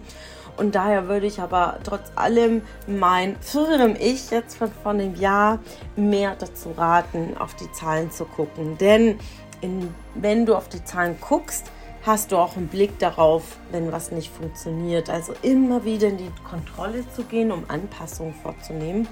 Und 0.56 0.74
daher 0.74 1.08
würde 1.08 1.26
ich 1.26 1.40
aber 1.40 1.78
trotz 1.82 2.12
allem 2.14 2.62
mein 2.86 3.36
früherem 3.40 3.96
Ich 3.98 4.30
jetzt 4.30 4.56
von 4.56 4.70
vor 4.70 4.92
einem 4.92 5.14
Jahr 5.14 5.60
mehr 5.96 6.36
dazu 6.38 6.72
raten, 6.76 7.36
auf 7.38 7.54
die 7.54 7.70
Zahlen 7.72 8.10
zu 8.10 8.26
gucken. 8.26 8.76
Denn 8.78 9.18
in, 9.62 9.94
wenn 10.14 10.44
du 10.44 10.54
auf 10.54 10.68
die 10.68 10.84
Zahlen 10.84 11.16
guckst, 11.20 11.70
hast 12.04 12.32
du 12.32 12.36
auch 12.36 12.56
einen 12.56 12.68
Blick 12.68 12.98
darauf, 12.98 13.58
wenn 13.70 13.92
was 13.92 14.10
nicht 14.10 14.30
funktioniert. 14.30 15.08
Also 15.08 15.34
immer 15.42 15.84
wieder 15.84 16.08
in 16.08 16.18
die 16.18 16.30
Kontrolle 16.48 17.04
zu 17.14 17.24
gehen, 17.24 17.52
um 17.52 17.64
Anpassungen 17.68 18.34
vorzunehmen. 18.34 19.06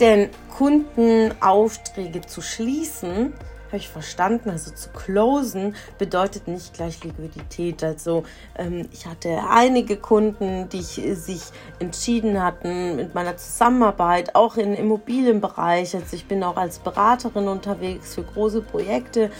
Denn 0.00 0.28
Kundenaufträge 0.50 2.20
zu 2.22 2.42
schließen, 2.42 3.32
habe 3.68 3.78
ich 3.78 3.88
verstanden, 3.88 4.50
also 4.50 4.70
zu 4.70 4.90
closen 4.90 5.74
bedeutet 5.98 6.48
nicht 6.48 6.74
gleich 6.74 7.02
Liquidität. 7.02 7.82
Also 7.82 8.24
ähm, 8.56 8.88
ich 8.92 9.06
hatte 9.06 9.40
einige 9.50 9.96
Kunden, 9.96 10.68
die 10.68 10.82
sich 10.82 11.42
entschieden 11.78 12.42
hatten 12.42 12.96
mit 12.96 13.14
meiner 13.14 13.36
Zusammenarbeit, 13.36 14.34
auch 14.34 14.56
im 14.56 14.74
Immobilienbereich. 14.74 15.94
Also 15.94 16.14
ich 16.14 16.26
bin 16.26 16.42
auch 16.44 16.56
als 16.56 16.78
Beraterin 16.78 17.48
unterwegs 17.48 18.14
für 18.14 18.22
große 18.22 18.62
Projekte 18.62 19.30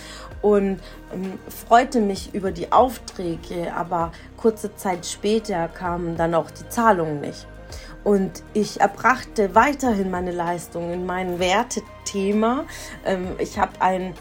und 0.43 0.81
ähm, 1.13 1.39
freute 1.49 2.01
mich 2.01 2.35
über 2.35 2.53
die 2.53 2.73
Aufträge, 2.73 3.73
aber 3.75 4.13
kurze 4.37 4.75
Zeit 4.77 5.07
später 5.07 5.69
kamen 5.69 6.17
dann 6.17 6.35
auch 6.35 6.51
die 6.51 6.69
Zahlungen 6.69 7.21
nicht. 7.21 7.47
Und 8.05 8.45
ich 8.53 8.81
erbrachte 8.81 9.55
weiterhin 9.55 10.11
meine 10.11 10.31
Leistung 10.31 10.93
in 10.93 11.07
meinem 11.07 11.41
Wertethema. 11.41 12.65
Ähm, 13.05 13.29
ich 13.39 13.59
habe 13.59 13.81
einen 13.81 14.15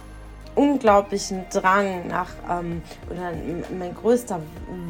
unglaublichen 0.56 1.46
Drang 1.52 2.08
nach, 2.08 2.32
ähm, 2.50 2.82
oder 3.10 3.32
mein 3.78 3.94
größter 3.94 4.42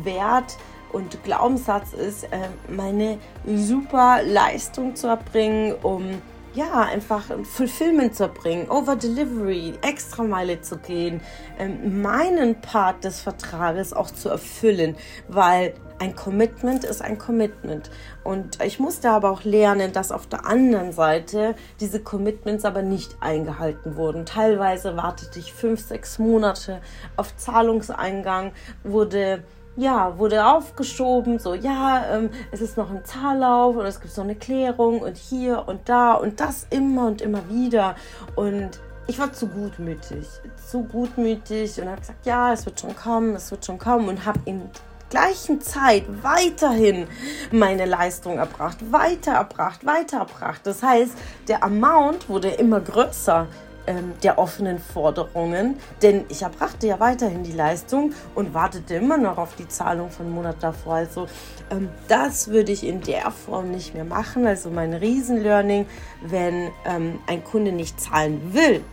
Wert 0.04 0.58
und 0.94 1.22
Glaubenssatz 1.24 1.92
ist, 1.94 2.24
äh, 2.26 2.48
meine 2.70 3.18
super 3.46 4.22
Leistung 4.24 4.96
zu 4.96 5.08
erbringen, 5.08 5.76
um 5.84 6.22
ja, 6.56 6.84
einfach 6.84 7.24
Fulfillment 7.44 8.16
zu 8.16 8.24
erbringen, 8.24 8.70
Over 8.70 8.96
Delivery, 8.96 9.74
Extrameile 9.82 10.62
zu 10.62 10.78
gehen, 10.78 11.22
ähm, 11.60 12.02
meinen 12.02 12.62
Part 12.62 13.04
des 13.04 13.20
Vertrages 13.20 13.94
auch 13.94 14.10
zu 14.10 14.30
erfüllen, 14.30 14.96
weil 15.28 15.74
ein 16.00 16.16
Commitment 16.16 16.84
ist 16.84 17.02
ein 17.02 17.18
Commitment. 17.18 17.90
Und 18.24 18.62
ich 18.64 18.80
musste 18.80 19.12
aber 19.12 19.32
auch 19.32 19.44
lernen, 19.44 19.94
dass 19.94 20.12
auf 20.12 20.28
der 20.28 20.46
anderen 20.46 20.92
Seite 20.92 21.56
diese 21.80 22.02
Commitments 22.02 22.66
aber 22.66 22.82
nicht 22.82 23.18
eingehalten 23.22 23.96
wurden. 23.96 24.26
Teilweise 24.26 24.98
wartete 24.98 25.40
ich 25.40 25.54
fünf, 25.54 25.86
sechs 25.86 26.20
Monate 26.20 26.82
auf 27.16 27.36
Zahlungseingang, 27.38 28.52
wurde 28.84 29.44
ja, 29.76 30.18
wurde 30.18 30.46
aufgeschoben, 30.46 31.40
so, 31.40 31.54
ja, 31.54 32.06
ähm, 32.12 32.30
es 32.52 32.62
ist 32.62 32.78
noch 32.78 32.90
ein 32.90 33.04
Zahllauf 33.04 33.76
und 33.76 33.86
es 33.86 34.00
gibt 34.00 34.14
so 34.14 34.22
eine 34.22 34.36
Klärung 34.36 35.02
und 35.02 35.18
hier 35.18 35.68
und 35.68 35.90
da 35.90 36.14
und 36.14 36.40
das 36.40 36.68
immer 36.70 37.08
und 37.08 37.22
immer 37.22 37.50
wieder. 37.50 37.96
Und 38.36 38.80
ich 39.08 39.20
war 39.20 39.34
zu 39.34 39.48
gutmütig, 39.48 40.28
zu 40.70 40.84
gutmütig 40.84 41.80
und 41.82 41.90
habe 41.90 42.00
gesagt, 42.00 42.26
ja, 42.26 42.54
es 42.54 42.66
wird 42.66 42.80
schon 42.80 42.96
kommen, 42.96 43.36
es 43.36 43.52
wird 43.52 43.66
schon 43.66 43.78
kommen 43.78 44.08
und 44.08 44.26
habe 44.26 44.40
in 44.46 44.70
gleichen 45.10 45.62
Zeit 45.62 46.04
weiterhin 46.24 47.08
meine 47.52 47.86
Leistung 47.86 48.38
erbracht, 48.38 48.78
weiter 48.92 49.34
erbracht, 49.34 49.86
weiter 49.86 50.20
erbracht. 50.20 50.62
Das 50.64 50.82
heißt, 50.82 51.14
der 51.48 51.64
Amount 51.64 52.28
wurde 52.30 52.50
immer 52.50 52.82
größer 52.82 53.48
ähm, 53.88 54.14
der 54.24 54.38
offenen 54.38 54.80
Forderungen, 54.80 55.78
denn 56.02 56.26
ich 56.30 56.42
erbrachte 56.42 56.88
ja 56.88 57.00
weiterhin 57.00 57.44
die 57.44 57.52
Leistung 57.52 58.14
und 58.34 58.54
wartete 58.54 58.96
immer 58.96 59.18
noch 59.18 59.38
auf 59.38 59.56
die 59.56 59.68
Zahlung 59.68 60.10
von 60.10 60.32
Monat 60.32 60.58
davor. 60.62 60.96
Also 60.96 61.28
ähm, 61.70 61.90
das 62.08 62.48
würde 62.48 62.72
ich 62.72 62.84
in 62.84 63.02
der 63.02 63.32
Form 63.32 63.72
nicht 63.72 63.94
mehr 63.94 64.06
machen. 64.06 64.46
Also 64.48 64.70
mein 64.70 64.94
Riesenlearning, 64.94 65.86
wenn 66.22 66.72
ähm, 66.86 67.20
ein 67.28 67.44
Kunde 67.44 67.72
nicht 67.72 68.00
zahlen 68.00 68.54
will, 68.54 68.84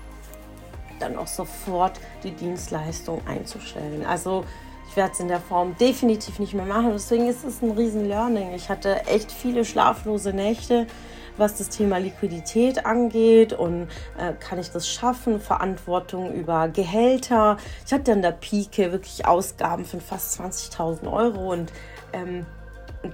dann 1.01 1.17
auch 1.17 1.27
sofort 1.27 1.99
die 2.23 2.33
Dienstleistung 2.33 3.21
einzustellen. 3.27 4.07
Also 4.07 4.45
ich 4.89 4.97
werde 4.97 5.13
es 5.13 5.21
in 5.21 5.29
der 5.29 5.41
Form 5.41 5.75
definitiv 5.79 6.39
nicht 6.39 6.53
mehr 6.53 6.67
machen. 6.67 6.91
Deswegen 6.93 7.27
ist 7.27 7.45
es 7.45 7.63
ein 7.63 7.71
Riesenlearning. 7.71 8.53
Ich 8.55 8.69
hatte 8.69 9.07
echt 9.07 9.33
viele 9.33 9.65
schlaflose 9.65 10.35
Nächte 10.35 10.87
was 11.37 11.57
das 11.57 11.69
Thema 11.69 11.99
Liquidität 11.99 12.85
angeht 12.85 13.53
und 13.53 13.89
äh, 14.19 14.33
kann 14.39 14.59
ich 14.59 14.71
das 14.71 14.89
schaffen, 14.89 15.41
Verantwortung 15.41 16.33
über 16.35 16.69
Gehälter. 16.69 17.57
Ich 17.87 17.93
hatte 17.93 18.12
an 18.12 18.23
der 18.23 18.33
Pike 18.33 18.93
wirklich 18.93 19.27
Ausgaben 19.27 19.85
von 19.85 20.01
fast 20.01 20.41
20.000 20.41 21.11
Euro 21.12 21.53
und 21.53 21.73
ähm, 22.12 22.47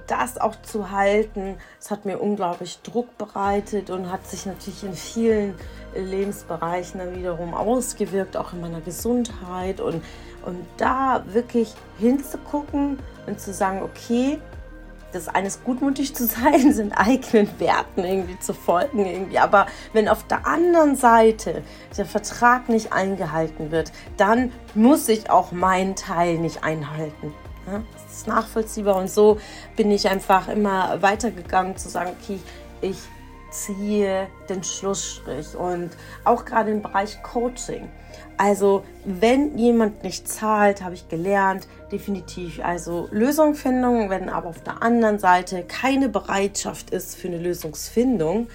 das 0.07 0.37
auch 0.37 0.55
zu 0.61 0.91
halten, 0.91 1.57
das 1.79 1.91
hat 1.91 2.05
mir 2.05 2.19
unglaublich 2.19 2.79
Druck 2.83 3.17
bereitet 3.17 3.89
und 3.89 4.11
hat 4.11 4.27
sich 4.27 4.45
natürlich 4.45 4.83
in 4.83 4.93
vielen 4.93 5.55
Lebensbereichen 5.95 6.99
dann 6.99 7.15
wiederum 7.15 7.53
ausgewirkt, 7.53 8.37
auch 8.37 8.53
in 8.53 8.61
meiner 8.61 8.81
Gesundheit 8.81 9.81
und, 9.81 10.03
und 10.45 10.65
da 10.77 11.23
wirklich 11.27 11.73
hinzugucken 11.97 12.99
und 13.25 13.39
zu 13.39 13.53
sagen, 13.53 13.81
okay, 13.81 14.39
das 15.11 15.27
eines 15.27 15.63
gutmütig 15.63 16.15
zu 16.15 16.25
sein, 16.27 16.73
sind 16.73 16.93
eigenen 16.93 17.49
Werten 17.59 18.03
irgendwie 18.03 18.39
zu 18.39 18.53
folgen 18.53 19.05
irgendwie. 19.05 19.39
Aber 19.39 19.67
wenn 19.93 20.07
auf 20.07 20.25
der 20.27 20.45
anderen 20.45 20.95
Seite 20.95 21.63
der 21.97 22.05
Vertrag 22.05 22.69
nicht 22.69 22.93
eingehalten 22.93 23.71
wird, 23.71 23.91
dann 24.17 24.51
muss 24.75 25.07
ich 25.09 25.29
auch 25.29 25.51
meinen 25.51 25.95
Teil 25.95 26.37
nicht 26.37 26.63
einhalten. 26.63 27.33
Ja, 27.67 27.81
das 27.93 28.17
ist 28.17 28.27
nachvollziehbar 28.27 28.95
und 28.95 29.09
so 29.09 29.37
bin 29.75 29.91
ich 29.91 30.07
einfach 30.09 30.47
immer 30.47 31.01
weitergegangen 31.01 31.77
zu 31.77 31.89
sagen, 31.89 32.15
okay, 32.19 32.39
ich 32.81 32.97
ziehe 33.51 34.27
den 34.47 34.63
Schlussstrich 34.63 35.55
und 35.55 35.91
auch 36.23 36.45
gerade 36.45 36.71
im 36.71 36.81
Bereich 36.81 37.21
Coaching. 37.23 37.89
Also 38.39 38.85
wenn 39.03 39.57
jemand 39.57 40.05
nicht 40.05 40.25
zahlt, 40.29 40.81
habe 40.81 40.95
ich 40.95 41.09
gelernt, 41.09 41.67
definitiv 41.91 42.63
also 42.63 43.09
Lösungsfindung, 43.11 44.09
wenn 44.09 44.29
aber 44.29 44.47
auf 44.47 44.63
der 44.63 44.81
anderen 44.81 45.19
Seite 45.19 45.65
keine 45.67 46.07
Bereitschaft 46.07 46.91
ist 46.91 47.17
für 47.17 47.27
eine 47.27 47.37
Lösungsfindung, 47.37 48.47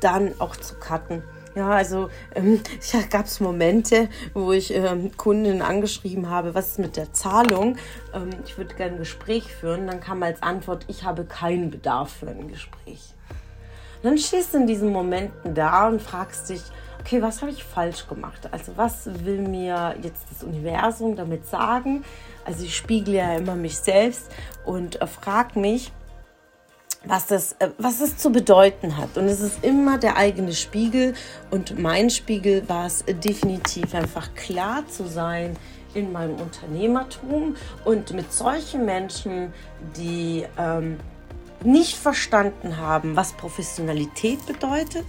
dann 0.00 0.38
auch 0.38 0.54
zu 0.56 0.74
cutten. 0.74 1.22
Ja, 1.54 1.70
also 1.70 2.10
ähm, 2.34 2.60
gab 3.10 3.24
es 3.24 3.40
Momente, 3.40 4.10
wo 4.34 4.52
ich 4.52 4.74
ähm, 4.74 5.16
Kundinnen 5.16 5.62
angeschrieben 5.62 6.28
habe, 6.28 6.54
was 6.54 6.72
ist 6.72 6.78
mit 6.78 6.98
der 6.98 7.14
Zahlung? 7.14 7.78
Ähm, 8.12 8.28
ich 8.44 8.58
würde 8.58 8.74
gerne 8.74 8.96
ein 8.96 8.98
Gespräch 8.98 9.44
führen. 9.54 9.86
Dann 9.86 10.00
kam 10.00 10.22
als 10.22 10.42
Antwort, 10.42 10.84
ich 10.88 11.04
habe 11.04 11.24
keinen 11.24 11.70
Bedarf 11.70 12.12
für 12.12 12.28
ein 12.28 12.48
Gespräch. 12.48 13.14
Und 14.02 14.10
dann 14.10 14.18
stehst 14.18 14.52
du 14.52 14.58
in 14.58 14.66
diesen 14.66 14.92
Momenten 14.92 15.54
da 15.54 15.88
und 15.88 16.02
fragst 16.02 16.50
dich, 16.50 16.60
okay, 17.04 17.20
was 17.20 17.42
habe 17.42 17.50
ich 17.50 17.64
falsch 17.64 18.06
gemacht? 18.06 18.48
Also 18.52 18.72
was 18.76 19.06
will 19.24 19.40
mir 19.40 19.96
jetzt 20.02 20.24
das 20.30 20.44
Universum 20.44 21.16
damit 21.16 21.46
sagen? 21.46 22.04
Also 22.44 22.64
ich 22.64 22.76
spiegle 22.76 23.14
ja 23.14 23.36
immer 23.36 23.56
mich 23.56 23.76
selbst 23.78 24.30
und 24.64 25.00
äh, 25.00 25.06
frage 25.06 25.58
mich, 25.58 25.92
was 27.04 27.26
das, 27.26 27.56
äh, 27.58 27.70
was 27.78 28.00
es 28.00 28.16
zu 28.16 28.30
bedeuten 28.30 28.96
hat. 28.96 29.16
Und 29.16 29.24
es 29.24 29.40
ist 29.40 29.64
immer 29.64 29.98
der 29.98 30.16
eigene 30.16 30.52
Spiegel. 30.52 31.14
Und 31.50 31.78
mein 31.78 32.08
Spiegel 32.08 32.68
war 32.68 32.86
es 32.86 33.04
definitiv 33.04 33.94
einfach 33.94 34.34
klar 34.34 34.86
zu 34.86 35.06
sein 35.06 35.56
in 35.94 36.12
meinem 36.12 36.36
Unternehmertum 36.36 37.56
und 37.84 38.12
mit 38.14 38.32
solchen 38.32 38.84
Menschen, 38.86 39.52
die 39.96 40.46
ähm, 40.56 40.98
nicht 41.64 41.96
verstanden 41.96 42.76
haben, 42.76 43.16
was 43.16 43.32
Professionalität 43.32 44.44
bedeutet, 44.46 45.06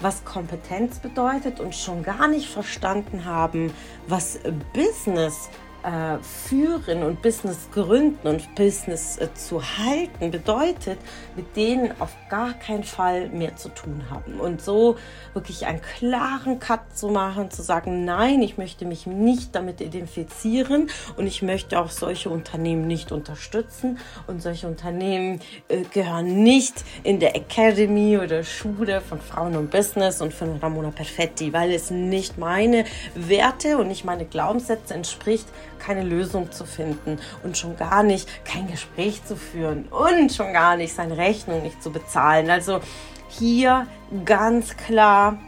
was 0.00 0.24
Kompetenz 0.24 0.98
bedeutet 0.98 1.60
und 1.60 1.74
schon 1.74 2.02
gar 2.02 2.28
nicht 2.28 2.48
verstanden 2.48 3.24
haben, 3.24 3.72
was 4.06 4.40
Business 4.72 5.48
äh, 5.82 6.22
führen 6.22 7.02
und 7.02 7.22
Business 7.22 7.68
gründen 7.72 8.26
und 8.28 8.54
Business 8.54 9.18
äh, 9.18 9.32
zu 9.34 9.62
halten, 9.62 10.30
bedeutet, 10.30 10.98
mit 11.36 11.56
denen 11.56 11.98
auf 12.00 12.14
gar 12.28 12.54
keinen 12.54 12.84
Fall 12.84 13.28
mehr 13.28 13.56
zu 13.56 13.68
tun 13.70 14.04
haben. 14.10 14.40
Und 14.40 14.62
so 14.62 14.96
wirklich 15.34 15.66
einen 15.66 15.80
klaren 15.80 16.58
Cut 16.58 16.96
zu 16.96 17.08
machen, 17.08 17.50
zu 17.50 17.62
sagen, 17.62 18.04
nein, 18.04 18.42
ich 18.42 18.58
möchte 18.58 18.84
mich 18.84 19.06
nicht 19.06 19.54
damit 19.54 19.80
identifizieren 19.80 20.88
und 21.16 21.26
ich 21.26 21.42
möchte 21.42 21.80
auch 21.80 21.90
solche 21.90 22.30
Unternehmen 22.30 22.86
nicht 22.86 23.12
unterstützen. 23.12 23.98
Und 24.26 24.42
solche 24.42 24.66
Unternehmen 24.66 25.40
äh, 25.68 25.82
gehören 25.92 26.42
nicht 26.42 26.84
in 27.02 27.20
der 27.20 27.36
Academy 27.36 28.18
oder 28.18 28.44
Schule 28.44 29.00
von 29.00 29.20
Frauen 29.20 29.56
und 29.56 29.70
Business 29.70 30.20
und 30.20 30.32
von 30.32 30.56
Ramona 30.56 30.90
Perfetti, 30.90 31.52
weil 31.52 31.72
es 31.72 31.90
nicht 31.90 32.38
meine 32.38 32.84
Werte 33.14 33.78
und 33.78 33.88
nicht 33.88 34.04
meine 34.04 34.24
Glaubenssätze 34.24 34.94
entspricht, 34.94 35.46
keine 35.80 36.02
Lösung 36.02 36.52
zu 36.52 36.64
finden 36.64 37.18
und 37.42 37.58
schon 37.58 37.76
gar 37.76 38.02
nicht 38.02 38.44
kein 38.44 38.70
Gespräch 38.70 39.24
zu 39.24 39.36
führen 39.36 39.86
und 39.88 40.32
schon 40.32 40.52
gar 40.52 40.76
nicht 40.76 40.94
seine 40.94 41.16
Rechnung 41.16 41.62
nicht 41.62 41.82
zu 41.82 41.90
bezahlen. 41.90 42.50
Also 42.50 42.80
hier 43.28 43.86
ganz 44.24 44.76
klar 44.76 45.38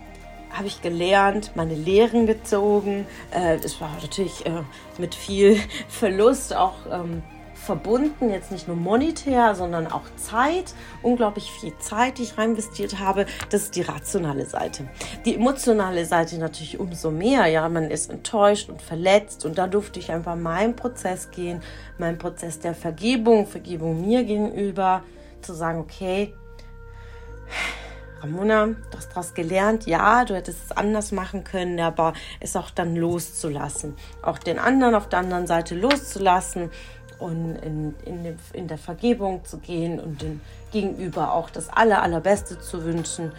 habe 0.53 0.67
ich 0.67 0.83
gelernt, 0.83 1.53
meine 1.55 1.75
Lehren 1.75 2.27
gezogen. 2.27 3.07
Es 3.31 3.77
äh, 3.77 3.81
war 3.81 3.91
natürlich 4.01 4.45
äh, 4.45 4.63
mit 4.99 5.15
viel 5.15 5.59
Verlust 5.89 6.55
auch 6.55 6.75
ähm, 6.91 7.23
verbunden, 7.63 8.31
jetzt 8.31 8.51
nicht 8.51 8.67
nur 8.67 8.77
monetär, 8.77 9.55
sondern 9.55 9.87
auch 9.87 10.03
Zeit, 10.17 10.75
unglaublich 11.03 11.51
viel 11.51 11.77
Zeit, 11.79 12.19
die 12.19 12.25
ich 12.25 12.37
reinvestiert 12.37 12.99
habe. 12.99 13.27
Das 13.51 13.63
ist 13.63 13.77
die 13.77 13.83
rationale 13.83 14.47
Seite. 14.47 14.89
Die 15.25 15.37
emotionale 15.37 16.05
Seite 16.05 16.39
natürlich 16.39 16.81
umso 16.81 17.11
mehr. 17.11 17.47
Ja, 17.47 17.69
man 17.69 17.91
ist 17.91 18.11
enttäuscht 18.11 18.69
und 18.69 18.83
verletzt 18.83 19.47
und 19.47 19.59
da 19.59 19.69
durfte 19.69 20.01
ich 20.01 20.11
einfach 20.11 20.35
meinen 20.35 20.75
Prozess 20.75 21.31
gehen, 21.31 21.63
meinen 21.99 22.19
Prozess 22.19 22.59
der 22.59 22.75
Vergebung, 22.75 23.47
Vergebung 23.47 24.01
mir 24.01 24.25
gegenüber, 24.25 25.05
zu 25.41 25.55
sagen, 25.55 25.79
okay, 25.79 26.35
Ramona, 28.23 28.67
du 28.67 28.97
hast 28.97 29.11
daraus 29.11 29.35
gelernt, 29.35 29.87
ja, 29.87 30.25
du 30.25 30.37
hättest 30.37 30.67
es 30.67 30.77
anders 30.77 31.11
machen 31.11 31.43
können, 31.43 31.81
aber 31.81 32.13
es 32.39 32.55
auch 32.55 32.71
dann 32.71 32.95
loszulassen. 32.95 33.97
Auch 34.23 34.39
den 34.39 34.61
anderen 34.61 34.95
auf 34.95 35.09
der 35.09 35.19
anderen 35.19 35.49
Seite 35.49 35.75
loszulassen 35.75 36.71
und 37.23 37.57
in, 37.57 37.95
in, 38.05 38.39
in 38.53 38.69
der 38.69 38.79
Vergebung 38.79 39.45
zu 39.45 39.59
gehen 39.59 40.01
und 40.01 40.23
dem 40.23 40.41
Gegenüber 40.73 41.33
auch 41.33 41.51
das 41.51 41.69
Aller, 41.69 42.03
Allerbeste 42.03 42.59
zu 42.59 42.85
wünschen, 42.85 43.33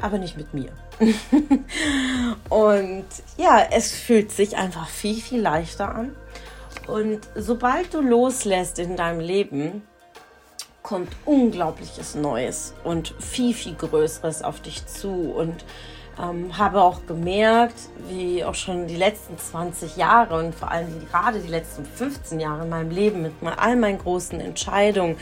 aber 0.00 0.18
nicht 0.18 0.36
mit 0.36 0.52
mir. 0.52 0.70
und 2.48 3.06
ja, 3.38 3.66
es 3.70 3.92
fühlt 3.92 4.30
sich 4.30 4.56
einfach 4.56 4.88
viel, 4.88 5.20
viel 5.20 5.40
leichter 5.40 5.94
an. 5.94 6.14
Und 6.88 7.20
sobald 7.36 7.94
du 7.94 8.00
loslässt 8.00 8.78
in 8.78 8.96
deinem 8.96 9.20
Leben, 9.20 9.82
kommt 10.82 11.12
unglaubliches 11.24 12.16
Neues 12.16 12.74
und 12.82 13.14
viel, 13.20 13.54
viel 13.54 13.74
Größeres 13.74 14.42
auf 14.42 14.60
dich 14.60 14.86
zu. 14.86 15.32
Und 15.32 15.64
ähm, 16.22 16.56
habe 16.56 16.80
auch 16.80 17.04
gemerkt, 17.06 17.74
wie 18.08 18.44
auch 18.44 18.54
schon 18.54 18.86
die 18.86 18.96
letzten 18.96 19.36
20 19.36 19.96
Jahre 19.96 20.38
und 20.38 20.54
vor 20.54 20.70
allem 20.70 21.06
gerade 21.10 21.40
die 21.40 21.48
letzten 21.48 21.84
15 21.84 22.40
Jahre 22.40 22.62
in 22.64 22.70
meinem 22.70 22.90
Leben 22.90 23.22
mit 23.22 23.32
all 23.56 23.76
meinen 23.76 23.98
großen 23.98 24.40
Entscheidungen, 24.40 25.16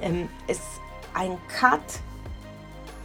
ähm, 0.00 0.28
ist 0.46 0.62
ein 1.14 1.36
Cut 1.48 1.80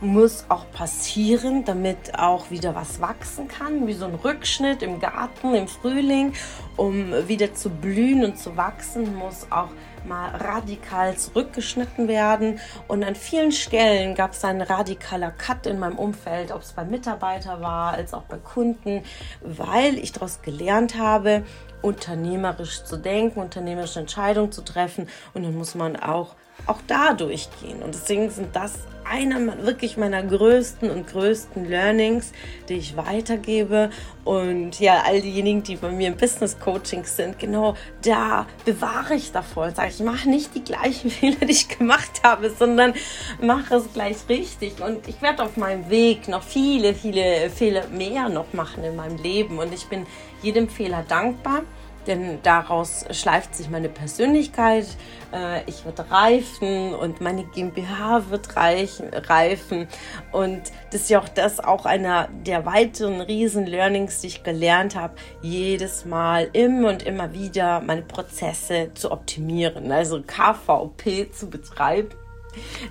muss 0.03 0.45
auch 0.49 0.69
passieren, 0.71 1.65
damit 1.65 2.17
auch 2.17 2.51
wieder 2.51 2.75
was 2.75 3.01
wachsen 3.01 3.47
kann, 3.47 3.87
wie 3.87 3.93
so 3.93 4.05
ein 4.05 4.15
Rückschnitt 4.15 4.83
im 4.83 4.99
Garten 4.99 5.55
im 5.55 5.67
Frühling, 5.67 6.33
um 6.75 7.11
wieder 7.27 7.53
zu 7.53 7.69
blühen 7.69 8.23
und 8.23 8.37
zu 8.37 8.55
wachsen, 8.57 9.15
muss 9.15 9.47
auch 9.49 9.69
mal 10.05 10.35
radikal 10.35 11.15
zurückgeschnitten 11.15 12.07
werden. 12.07 12.59
Und 12.87 13.03
an 13.03 13.15
vielen 13.15 13.51
Stellen 13.51 14.15
gab 14.15 14.33
es 14.33 14.43
einen 14.43 14.61
radikaler 14.61 15.31
Cut 15.31 15.65
in 15.65 15.79
meinem 15.79 15.97
Umfeld, 15.97 16.51
ob 16.51 16.61
es 16.61 16.73
bei 16.73 16.83
Mitarbeitern 16.83 17.61
war, 17.61 17.93
als 17.93 18.13
auch 18.13 18.23
bei 18.23 18.37
Kunden, 18.37 19.03
weil 19.41 19.97
ich 19.97 20.11
daraus 20.11 20.41
gelernt 20.41 20.97
habe, 20.97 21.43
unternehmerisch 21.81 22.83
zu 22.83 22.97
denken, 22.97 23.39
unternehmerische 23.39 23.99
Entscheidungen 23.99 24.51
zu 24.51 24.61
treffen. 24.61 25.07
Und 25.33 25.43
dann 25.43 25.55
muss 25.55 25.75
man 25.75 25.95
auch, 25.95 26.35
auch 26.65 26.79
da 26.87 27.13
durchgehen. 27.13 27.81
Und 27.81 27.93
deswegen 27.93 28.29
sind 28.29 28.55
das 28.55 28.73
einer 29.05 29.65
wirklich 29.65 29.97
meiner 29.97 30.23
größten 30.23 30.89
und 30.89 31.07
größten 31.07 31.69
Learnings, 31.69 32.31
die 32.69 32.75
ich 32.75 32.95
weitergebe. 32.97 33.89
Und 34.23 34.79
ja, 34.79 35.03
all 35.05 35.21
diejenigen, 35.21 35.63
die 35.63 35.75
bei 35.75 35.91
mir 35.91 36.07
im 36.07 36.17
Business 36.17 36.59
Coaching 36.59 37.05
sind, 37.05 37.39
genau 37.39 37.75
da 38.03 38.45
bewahre 38.65 39.15
ich 39.15 39.31
davor 39.31 39.71
sage, 39.71 39.89
ich 39.89 39.99
mache 39.99 40.29
nicht 40.29 40.55
die 40.55 40.63
gleichen 40.63 41.09
Fehler, 41.11 41.45
die 41.45 41.51
ich 41.51 41.67
gemacht 41.67 42.21
habe, 42.23 42.49
sondern 42.49 42.93
mache 43.41 43.75
es 43.75 43.91
gleich 43.93 44.17
richtig. 44.29 44.81
Und 44.81 45.07
ich 45.07 45.21
werde 45.21 45.43
auf 45.43 45.57
meinem 45.57 45.89
Weg 45.89 46.27
noch 46.27 46.43
viele, 46.43 46.93
viele 46.93 47.49
Fehler 47.49 47.87
mehr 47.87 48.29
noch 48.29 48.53
machen 48.53 48.83
in 48.83 48.95
meinem 48.95 49.17
Leben. 49.17 49.59
Und 49.59 49.73
ich 49.73 49.85
bin 49.87 50.05
jedem 50.41 50.69
Fehler 50.69 51.03
dankbar 51.07 51.63
denn 52.07 52.39
daraus 52.43 53.05
schleift 53.11 53.55
sich 53.55 53.69
meine 53.69 53.89
Persönlichkeit, 53.89 54.85
äh, 55.33 55.63
ich 55.65 55.83
werde 55.85 56.09
reifen 56.09 56.93
und 56.93 57.21
meine 57.21 57.43
GmbH 57.43 58.29
wird 58.29 58.55
reifen 58.55 59.87
und 60.31 60.61
das 60.91 61.01
ist 61.01 61.09
ja 61.09 61.19
auch 61.19 61.29
das 61.29 61.59
auch 61.59 61.85
einer 61.85 62.29
der 62.45 62.65
weiteren 62.65 63.21
riesen 63.21 63.65
Learnings, 63.65 64.21
die 64.21 64.27
ich 64.27 64.43
gelernt 64.43 64.95
habe, 64.95 65.15
jedes 65.41 66.05
Mal 66.05 66.49
immer 66.53 66.89
und 66.89 67.03
immer 67.03 67.33
wieder 67.33 67.81
meine 67.81 68.03
Prozesse 68.03 68.91
zu 68.93 69.11
optimieren, 69.11 69.91
also 69.91 70.21
KVP 70.21 71.31
zu 71.31 71.49
betreiben. 71.49 72.09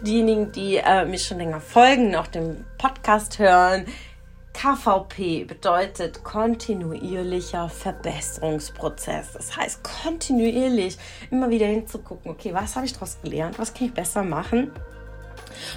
Diejenigen, 0.03 0.51
die 0.51 0.77
äh, 0.77 1.05
mich 1.05 1.25
schon 1.25 1.39
länger 1.39 1.61
folgen, 1.61 2.17
auch 2.17 2.27
den 2.27 2.65
Podcast 2.79 3.39
hören, 3.39 3.87
KVP 4.53 5.45
bedeutet 5.45 6.23
kontinuierlicher 6.23 7.69
Verbesserungsprozess. 7.69 9.33
Das 9.33 9.57
heißt, 9.57 9.81
kontinuierlich 9.83 10.99
immer 11.31 11.51
wieder 11.51 11.67
hinzugucken, 11.67 12.31
okay, 12.31 12.53
was 12.55 12.77
habe 12.77 12.87
ich 12.87 12.93
daraus 12.93 13.19
gelernt, 13.23 13.59
was 13.59 13.75
kann 13.75 13.89
ich 13.89 13.95
besser 13.95 14.23
machen. 14.23 14.71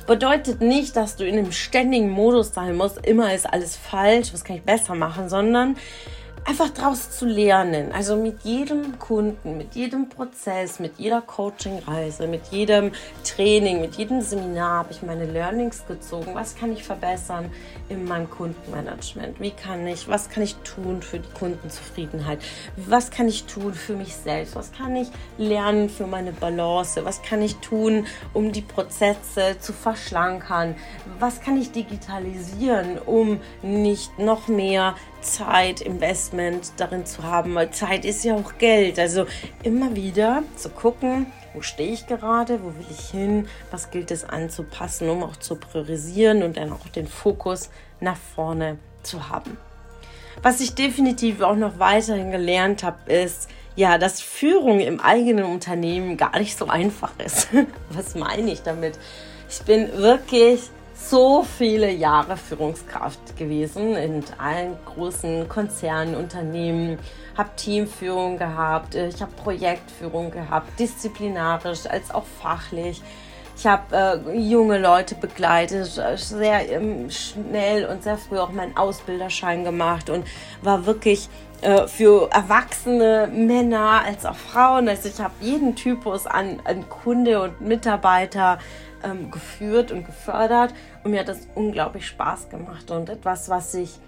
Bedeutet 0.08 0.62
nicht, 0.62 0.96
dass 0.96 1.16
du 1.16 1.26
in 1.26 1.38
einem 1.38 1.52
ständigen 1.52 2.10
Modus 2.10 2.54
sein 2.54 2.76
musst, 2.76 3.06
immer 3.06 3.34
ist 3.34 3.46
alles 3.46 3.76
falsch, 3.76 4.34
was 4.34 4.44
kann 4.44 4.58
ich 4.58 4.64
besser 4.64 4.96
machen, 4.96 5.30
sondern 5.30 5.76
einfach 6.46 6.70
daraus 6.70 7.12
zu 7.12 7.26
lernen. 7.26 7.92
Also 7.92 8.16
mit 8.16 8.42
jedem 8.44 9.00
Kunden, 9.00 9.58
mit 9.58 9.76
jedem 9.76 10.10
Prozess, 10.10 10.80
mit 10.80 11.00
jeder 11.00 11.22
Coaching-Reise, 11.22 12.28
mit 12.28 12.48
jedem 12.52 12.92
Training, 13.24 13.82
mit 13.82 13.96
jedem 13.96 14.22
Seminar 14.22 14.80
habe 14.80 14.92
ich 14.92 15.02
meine 15.02 15.26
Learnings 15.26 15.86
gezogen. 15.88 16.36
Was 16.36 16.56
kann 16.56 16.72
ich 16.72 16.84
verbessern 16.84 17.52
in 17.90 18.06
meinem 18.06 18.30
Kundenmanagement? 18.30 19.40
Wie 19.40 19.52
kann 19.52 19.86
ich, 19.88 20.08
was 20.08 20.30
kann 20.30 20.44
ich 20.44 20.56
tun 20.58 21.02
für 21.02 21.20
die 21.20 21.32
Kundenzufriedenheit? 21.38 22.40
Was 22.76 23.12
kann 23.12 23.28
ich 23.28 23.46
tun 23.46 23.74
für 23.74 23.96
mich 23.96 24.16
selbst? 24.16 24.56
Was 24.56 24.72
kann 24.72 24.96
ich 24.96 25.08
lernen 25.38 25.90
für 25.90 26.08
meine 26.08 26.32
Balance? 26.32 27.04
Was 27.06 27.22
kann 27.22 27.42
ich 27.42 27.56
tun, 27.58 28.08
um 28.34 28.52
die 28.52 28.62
Prozesse 28.62 29.58
zu 29.60 29.74
verschlankern? 29.74 30.76
Was 31.20 31.42
kann 31.42 31.60
ich 31.60 31.72
digitalisieren, 31.72 32.98
um 33.00 33.40
nicht 33.62 34.18
noch 34.20 34.48
mehr 34.48 34.96
Zeit, 35.22 35.82
Investment 35.82 36.74
darin 36.78 37.06
zu 37.06 37.24
haben, 37.24 37.56
weil 37.56 37.72
Zeit 37.72 38.06
ist 38.06 38.24
ja 38.24 38.36
auch 38.36 38.58
Geld. 38.58 39.00
Also 39.00 39.26
immer 39.64 39.96
wieder 39.96 40.44
zu 40.56 40.70
gucken, 40.70 41.28
wo 41.56 41.62
stehe 41.62 41.94
ich 41.94 42.08
gerade, 42.08 42.62
wo 42.62 42.68
will 42.68 42.86
ich 42.90 43.10
hin, 43.10 43.48
was 43.72 43.90
gilt 43.90 44.12
es 44.12 44.24
anzupassen, 44.24 45.10
um 45.10 45.24
auch 45.24 45.38
zu 45.38 45.56
priorisieren 45.56 46.44
und 46.44 46.58
dann 46.58 46.72
auch 46.72 46.88
den 46.90 47.08
Fokus 47.08 47.70
nach 48.02 48.18
vorne 48.36 48.78
zu 49.04 49.30
haben. 49.30 49.58
Was 50.42 50.60
ich 50.60 50.76
definitiv 50.76 51.42
auch 51.42 51.56
noch 51.56 51.80
weiterhin 51.80 52.32
gelernt 52.32 52.84
habe, 52.84 53.12
ist, 53.12 53.50
ja, 53.76 53.98
dass 53.98 54.22
Führung 54.22 54.80
im 54.80 55.00
eigenen 55.00 55.46
Unternehmen 55.46 56.18
gar 56.18 56.38
nicht 56.40 56.58
so 56.58 56.68
einfach 56.68 57.12
ist. 57.24 57.50
Was 57.90 58.16
meine 58.16 58.52
ich 58.52 58.62
damit? 58.62 58.98
Ich 59.50 59.62
bin 59.62 59.92
wirklich 59.98 60.70
so 60.96 61.44
viele 61.44 61.92
Jahre 61.92 62.38
Führungskraft 62.38 63.38
gewesen 63.38 63.96
in 63.96 64.24
allen 64.38 64.78
großen 64.86 65.48
Konzernen, 65.50 66.16
Unternehmen, 66.16 66.98
habe 67.38 67.50
Teamführung 67.56 68.38
gehabt, 68.38 68.96
äh, 68.96 69.10
ich 69.10 69.22
habe 69.22 69.32
Projektführung 69.34 70.32
gehabt, 70.32 70.80
disziplinarisch 70.80 71.86
als 71.86 72.12
auch 72.12 72.26
fachlich. 72.42 73.02
Ich 73.58 73.66
habe 73.66 73.96
äh, 74.28 74.38
junge 74.38 74.78
Leute 74.78 75.16
begleitet, 75.16 75.86
sehr 76.16 76.70
ähm, 76.70 77.10
schnell 77.10 77.86
und 77.86 78.04
sehr 78.04 78.18
früh 78.18 78.38
auch 78.38 78.52
meinen 78.52 78.76
Ausbilderschein 78.76 79.64
gemacht 79.64 80.10
und 80.10 80.26
war 80.62 80.86
wirklich 80.86 81.30
äh, 81.62 81.88
für 81.88 82.30
erwachsene 82.32 83.30
Männer 83.32 84.04
als 84.06 84.26
auch 84.26 84.36
Frauen. 84.36 84.90
Also 84.90 85.08
ich 85.08 85.20
habe 85.20 85.34
jeden 85.40 85.76
Typus 85.76 86.28
an, 86.28 86.62
an 86.66 86.90
Kunde 86.90 87.42
und 87.42 87.62
Mitarbeiter 87.62 88.60
ähm, 89.04 89.32
geführt 89.32 89.92
und 89.92 90.06
gefördert 90.06 90.74
und 91.04 91.12
mir 91.12 91.22
hat 91.22 91.30
das 91.30 91.48
unglaublich 91.56 92.08
Spaß 92.08 92.50
gemacht 92.50 92.92
und 92.92 93.10
etwas, 93.10 93.48
was 93.48 93.74
ich 93.74 94.00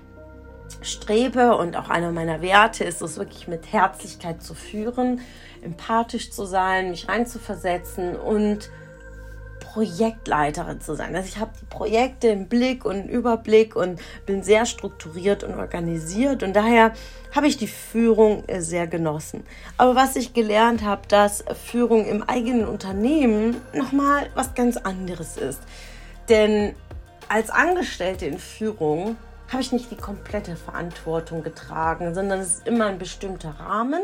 strebe 0.81 1.55
und 1.55 1.77
auch 1.77 1.89
einer 1.89 2.11
meiner 2.11 2.41
Werte 2.41 2.83
ist 2.83 3.01
es 3.01 3.17
wirklich 3.17 3.47
mit 3.47 3.71
Herzlichkeit 3.71 4.43
zu 4.43 4.53
führen, 4.53 5.21
empathisch 5.61 6.31
zu 6.31 6.45
sein, 6.45 6.89
mich 6.89 7.07
reinzuversetzen 7.07 8.17
und 8.17 8.69
Projektleiterin 9.77 10.81
zu 10.81 10.95
sein. 10.95 11.15
Also 11.15 11.27
ich 11.27 11.37
habe 11.37 11.51
die 11.61 11.65
Projekte 11.65 12.29
im 12.29 12.47
Blick 12.47 12.83
und 12.83 13.07
Überblick 13.07 13.75
und 13.75 13.99
bin 14.25 14.41
sehr 14.41 14.65
strukturiert 14.65 15.43
und 15.43 15.53
organisiert 15.53 16.41
und 16.41 16.55
daher 16.55 16.93
habe 17.35 17.45
ich 17.45 17.57
die 17.57 17.67
Führung 17.67 18.43
äh, 18.47 18.59
sehr 18.59 18.87
genossen. 18.87 19.43
Aber 19.77 19.93
was 19.93 20.15
ich 20.15 20.33
gelernt 20.33 20.83
habe, 20.83 21.03
dass 21.07 21.45
Führung 21.67 22.07
im 22.07 22.23
eigenen 22.23 22.67
Unternehmen 22.67 23.57
nochmal 23.71 24.31
was 24.33 24.55
ganz 24.55 24.77
anderes 24.77 25.37
ist. 25.37 25.61
Denn 26.27 26.73
als 27.29 27.51
Angestellte 27.51 28.25
in 28.25 28.39
Führung 28.39 29.15
habe 29.49 29.61
ich 29.61 29.71
nicht 29.71 29.91
die 29.91 29.95
komplette 29.95 30.55
Verantwortung 30.55 31.43
getragen, 31.43 32.15
sondern 32.15 32.39
es 32.39 32.55
ist 32.55 32.67
immer 32.67 32.87
ein 32.87 32.97
bestimmter 32.97 33.51
Rahmen 33.59 34.01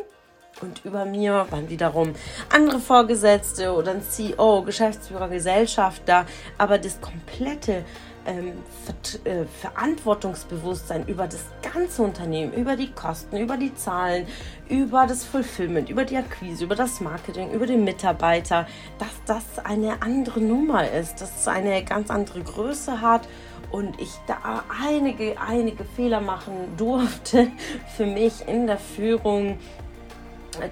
und 0.61 0.85
über 0.85 1.05
mir 1.05 1.45
waren 1.49 1.69
wiederum 1.69 2.13
andere 2.49 2.79
Vorgesetzte 2.79 3.73
oder 3.73 3.91
ein 3.91 4.01
CEO, 4.01 4.63
Geschäftsführer, 4.63 5.27
Gesellschafter. 5.29 6.25
Aber 6.57 6.77
das 6.77 7.01
komplette 7.01 7.83
ähm, 8.25 8.53
Ver 8.85 9.29
äh, 9.29 9.45
Verantwortungsbewusstsein 9.45 11.05
über 11.07 11.27
das 11.27 11.45
ganze 11.61 12.03
Unternehmen, 12.03 12.53
über 12.53 12.75
die 12.75 12.91
Kosten, 12.91 13.37
über 13.37 13.57
die 13.57 13.73
Zahlen, 13.75 14.27
über 14.69 15.05
das 15.07 15.25
Fulfillment, 15.25 15.89
über 15.89 16.05
die 16.05 16.17
Akquise, 16.17 16.63
über 16.63 16.75
das 16.75 17.01
Marketing, 17.01 17.51
über 17.51 17.65
den 17.65 17.83
Mitarbeiter, 17.83 18.65
dass 18.97 19.09
das 19.25 19.65
eine 19.65 20.01
andere 20.01 20.39
Nummer 20.39 20.89
ist, 20.89 21.21
dass 21.21 21.41
es 21.41 21.47
eine 21.47 21.83
ganz 21.83 22.09
andere 22.09 22.41
Größe 22.41 23.01
hat 23.01 23.27
und 23.71 23.99
ich 23.99 24.11
da 24.27 24.63
einige, 24.85 25.35
einige 25.39 25.83
Fehler 25.83 26.21
machen 26.21 26.53
durfte 26.77 27.51
für 27.97 28.05
mich 28.05 28.47
in 28.47 28.67
der 28.67 28.77
Führung 28.77 29.57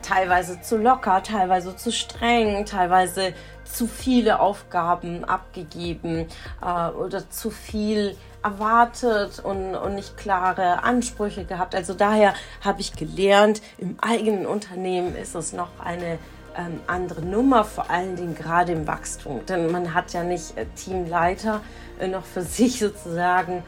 teilweise 0.01 0.61
zu 0.61 0.77
locker, 0.77 1.23
teilweise 1.23 1.75
zu 1.75 1.91
streng, 1.91 2.65
teilweise 2.65 3.33
zu 3.63 3.87
viele 3.87 4.39
Aufgaben 4.39 5.23
abgegeben 5.23 6.27
äh, 6.61 6.89
oder 6.91 7.29
zu 7.29 7.49
viel 7.49 8.15
erwartet 8.43 9.39
und, 9.43 9.75
und 9.75 9.95
nicht 9.95 10.17
klare 10.17 10.83
Ansprüche 10.83 11.45
gehabt. 11.45 11.75
Also 11.75 11.93
daher 11.93 12.33
habe 12.61 12.81
ich 12.81 12.93
gelernt, 12.93 13.61
im 13.77 13.97
eigenen 14.01 14.45
Unternehmen 14.45 15.15
ist 15.15 15.35
es 15.35 15.53
noch 15.53 15.69
eine 15.83 16.17
ähm, 16.57 16.79
andere 16.87 17.21
Nummer, 17.21 17.63
vor 17.63 17.89
allen 17.89 18.15
Dingen 18.15 18.35
gerade 18.35 18.71
im 18.73 18.87
Wachstum. 18.87 19.45
Denn 19.45 19.71
man 19.71 19.93
hat 19.93 20.13
ja 20.13 20.23
nicht 20.23 20.57
äh, 20.57 20.65
Teamleiter 20.75 21.61
äh, 21.99 22.07
noch 22.07 22.25
für 22.25 22.41
sich 22.41 22.79
sozusagen 22.79 23.63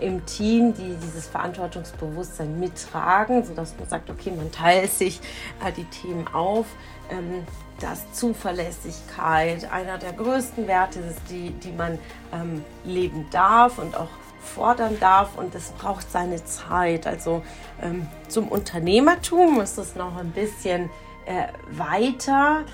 im 0.00 0.24
Team, 0.26 0.74
die 0.74 0.96
dieses 0.96 1.26
Verantwortungsbewusstsein 1.28 2.58
mittragen, 2.58 3.44
sodass 3.44 3.74
man 3.78 3.88
sagt, 3.88 4.10
okay, 4.10 4.30
man 4.30 4.50
teilt 4.52 4.92
sich 4.92 5.20
äh, 5.64 5.72
die 5.72 5.84
Themen 5.84 6.28
auf. 6.28 6.66
Ähm, 7.10 7.44
dass 7.80 8.12
Zuverlässigkeit 8.12 9.70
einer 9.72 9.98
der 9.98 10.12
größten 10.12 10.68
Werte 10.68 11.00
ist, 11.00 11.20
die, 11.30 11.50
die 11.50 11.72
man 11.72 11.98
ähm, 12.32 12.62
leben 12.84 13.26
darf 13.30 13.78
und 13.78 13.96
auch 13.96 14.10
fordern 14.40 14.98
darf 15.00 15.36
und 15.36 15.54
es 15.54 15.70
braucht 15.72 16.10
seine 16.10 16.44
Zeit. 16.44 17.06
Also 17.06 17.42
ähm, 17.82 18.06
zum 18.28 18.48
Unternehmertum 18.48 19.60
ist 19.60 19.78
es 19.78 19.96
noch 19.96 20.16
ein 20.16 20.30
bisschen 20.30 20.90
äh, 21.26 21.48
weiter 21.70 22.64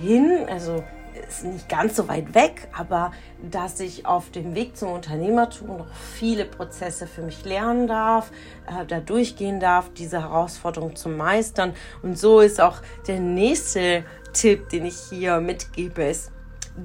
hin. 0.00 0.46
Also 0.48 0.84
ist 1.26 1.44
nicht 1.44 1.68
ganz 1.68 1.96
so 1.96 2.08
weit 2.08 2.34
weg, 2.34 2.68
aber 2.76 3.12
dass 3.50 3.80
ich 3.80 4.06
auf 4.06 4.30
dem 4.30 4.54
Weg 4.54 4.76
zum 4.76 4.92
Unternehmertum 4.92 5.78
noch 5.78 5.94
viele 5.94 6.44
Prozesse 6.44 7.06
für 7.06 7.22
mich 7.22 7.44
lernen 7.44 7.86
darf, 7.86 8.30
äh, 8.66 8.84
da 8.86 9.00
durchgehen 9.00 9.60
darf, 9.60 9.90
diese 9.92 10.22
Herausforderung 10.22 10.96
zu 10.96 11.08
meistern. 11.08 11.74
Und 12.02 12.18
so 12.18 12.40
ist 12.40 12.60
auch 12.60 12.80
der 13.06 13.20
nächste 13.20 14.04
Tipp, 14.32 14.68
den 14.68 14.86
ich 14.86 14.96
hier 15.10 15.40
mitgebe, 15.40 16.04
ist, 16.04 16.30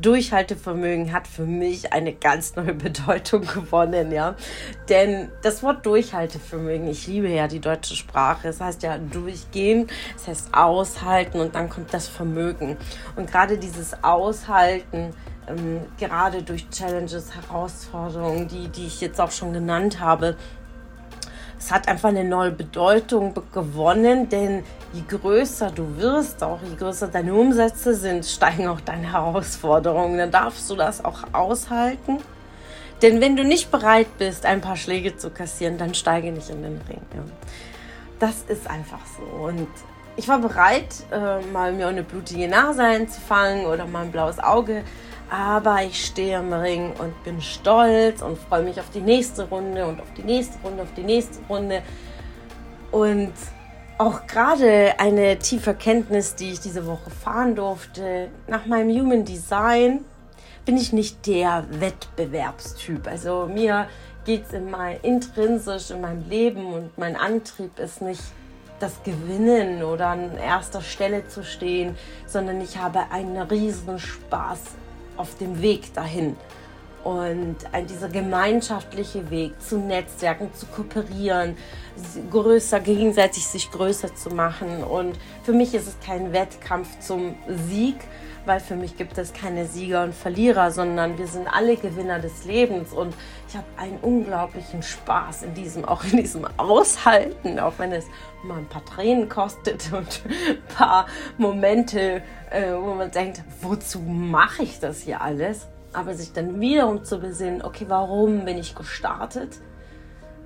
Durchhaltevermögen 0.01 1.13
hat 1.13 1.27
für 1.27 1.45
mich 1.45 1.93
eine 1.93 2.13
ganz 2.13 2.56
neue 2.56 2.73
Bedeutung 2.73 3.41
gewonnen, 3.41 4.12
ja. 4.12 4.36
Denn 4.89 5.29
das 5.41 5.63
Wort 5.63 5.86
Durchhaltevermögen, 5.86 6.88
ich 6.88 7.08
liebe 7.08 7.29
ja 7.29 7.47
die 7.47 7.60
deutsche 7.60 7.95
Sprache. 7.95 8.47
Es 8.49 8.58
das 8.58 8.67
heißt 8.67 8.84
ja 8.84 8.97
durchgehen, 8.97 9.88
es 10.15 10.25
das 10.25 10.27
heißt 10.27 10.53
aushalten 10.53 11.39
und 11.39 11.56
dann 11.56 11.69
kommt 11.69 11.93
das 11.93 12.08
Vermögen. 12.08 12.77
Und 13.15 13.32
gerade 13.32 13.58
dieses 13.58 14.03
Aushalten, 14.03 15.12
ähm, 15.47 15.82
gerade 15.99 16.43
durch 16.43 16.69
Challenges, 16.69 17.36
Herausforderungen, 17.36 18.47
die, 18.47 18.69
die 18.69 18.88
ich 18.88 19.01
jetzt 19.01 19.19
auch 19.19 19.32
schon 19.32 19.53
genannt 19.53 19.99
habe, 19.99 20.36
es 21.63 21.71
hat 21.71 21.88
einfach 21.88 22.10
eine 22.10 22.26
neue 22.26 22.52
Bedeutung 22.52 23.34
gewonnen, 23.54 24.28
denn 24.28 24.65
je 24.91 25.02
größer 25.08 25.71
du 25.71 25.97
wirst, 25.97 26.43
auch 26.43 26.60
je 26.62 26.76
größer 26.76 27.08
deine 27.08 27.34
Umsätze 27.34 27.95
sind, 27.95 28.26
steigen 28.26 28.67
auch 28.67 28.82
deine 28.82 29.13
Herausforderungen. 29.13 30.17
Dann 30.17 30.32
darfst 30.32 30.69
du 30.69 30.76
das 30.76 31.06
auch 31.06 31.23
aushalten. 31.32 32.17
Denn 33.02 33.21
wenn 33.21 33.38
du 33.38 33.45
nicht 33.45 33.71
bereit 33.71 34.08
bist, 34.17 34.45
ein 34.45 34.60
paar 34.60 34.76
Schläge 34.76 35.15
zu 35.15 35.30
kassieren, 35.30 35.78
dann 35.78 35.93
steige 35.93 36.34
nicht 36.34 36.49
in 36.49 36.63
den 36.63 36.82
Ring. 36.89 37.02
Ja. 37.13 37.23
Das 38.19 38.43
ist 38.49 38.69
einfach 38.69 38.99
so. 39.17 39.45
Und 39.45 39.67
ich 40.17 40.28
war 40.28 40.39
bereit, 40.39 40.93
äh, 41.12 41.39
mal 41.54 41.71
mir 41.71 41.88
eine 41.88 42.04
blutige 42.04 42.49
Nase 42.49 42.84
einzufangen 42.84 43.67
oder 43.67 43.86
mal 43.86 44.04
ein 44.04 44.12
blaues 44.12 44.39
Auge 44.39 44.84
aber 45.34 45.82
ich 45.82 46.06
stehe 46.06 46.38
im 46.38 46.54
Ring 46.54 46.91
und 47.00 47.24
bin 47.24 47.41
stolz 47.41 48.22
und 48.22 48.38
freue 48.38 48.62
mich 48.62 48.80
auf 48.80 48.91
die 48.91 49.02
nächste 49.02 49.50
Runde 49.50 49.88
und 49.88 50.00
auf 50.00 50.13
die 50.15 50.22
nächste 50.22 50.60
Runde, 50.63 50.84
auf 50.84 50.93
die 50.96 51.02
nächste 51.02 51.39
Runde. 51.50 51.82
Und 52.91 53.34
auch 53.98 54.28
gerade 54.28 54.93
eine 55.00 55.39
tiefe 55.39 55.74
Kenntnis, 55.74 56.36
die 56.36 56.52
ich 56.52 56.60
diese 56.60 56.86
Woche 56.86 57.10
fahren 57.10 57.56
durfte, 57.56 58.30
nach 58.48 58.67
meinem 58.67 58.96
Human 58.96 59.26
Design 59.26 60.06
bin 60.65 60.78
ich 60.78 60.93
nicht 60.93 61.26
der 61.26 61.65
Wettbewerbstyp. 61.80 63.08
Also 63.08 63.50
mir 63.52 63.88
geht 64.26 64.46
es 64.46 64.54
immer 64.54 65.04
intrinsisch 65.04 65.89
in 65.89 66.02
meinem 66.02 66.30
Leben 66.30 66.74
und 66.74 66.96
mein 67.00 67.15
Antrieb 67.15 67.80
ist 67.80 68.04
nicht 68.04 68.22
das 68.80 69.02
Gewinnen 69.04 69.82
oder 69.82 70.10
an 70.10 70.38
erster 70.38 70.82
Stelle 70.82 71.28
zu 71.28 71.43
stehen, 71.43 71.98
sondern 72.28 72.62
ich 72.62 72.78
habe 72.78 73.00
einen 73.12 73.41
riesen 73.41 73.98
Spaß 73.98 74.60
auf 75.17 75.38
dem 75.38 75.62
Weg 75.62 75.93
dahin. 75.93 76.36
Und 77.04 77.58
ein, 77.72 77.88
dieser 77.88 78.08
gemeinschaftliche 78.08 79.30
Weg 79.30 79.62
zu 79.62 79.78
Netzwerken, 79.78 80.54
zu 80.54 80.66
kooperieren, 80.68 81.58
größer, 82.32 82.80
gegenseitig 82.80 83.46
sich 83.46 83.72
größer 83.72 84.16
zu 84.16 84.30
machen. 84.30 84.84
Und 84.84 85.18
für 85.44 85.54
mich 85.54 85.74
ist 85.74 85.88
es 85.88 85.98
kein 86.06 86.34
Wettkampf 86.34 87.00
zum 87.00 87.36
Sieg, 87.68 87.98
weil 88.46 88.60
für 88.60 88.76
mich 88.76 88.98
gibt 88.98 89.18
es 89.18 89.34
keine 89.34 89.66
Sieger 89.66 90.04
und 90.04 90.13
Verlierer, 90.13 90.72
sondern 90.72 91.18
wir 91.18 91.28
sind 91.28 91.48
alle 91.48 91.78
Gewinner 91.78 92.20
des 92.20 92.46
Lebens. 92.46 92.92
Und 92.94 93.13
ich 93.48 93.56
habe 93.56 93.68
einen 93.78 93.98
unglaublichen 94.00 94.84
Spaß 94.84 95.44
in 95.44 95.54
diesem, 95.54 95.86
auch 95.86 96.04
in 96.04 96.18
diesem 96.18 96.46
Aushalten, 96.58 97.60
auch 97.60 97.74
wenn 97.78 97.92
es 97.92 98.06
mal 98.44 98.58
ein 98.58 98.68
paar 98.68 98.86
Tränen 98.86 99.30
kostet 99.30 99.92
und 99.94 100.22
ein 100.26 100.76
paar 100.76 101.08
Momente, 101.38 102.22
äh, 102.50 102.74
wo 102.74 102.94
man 102.94 103.12
denkt, 103.12 103.44
wozu 103.62 104.00
mache 104.00 104.63
ich 104.63 104.80
das 104.80 105.02
hier 105.02 105.22
alles? 105.22 105.68
Aber 105.93 106.15
sich 106.15 106.34
dann 106.34 106.60
wiederum 106.60 107.03
zu 107.03 107.19
besinnen, 107.19 107.62
okay, 107.62 107.86
warum 107.88 108.45
bin 108.45 108.58
ich 108.58 108.75
gestartet? 108.75 109.60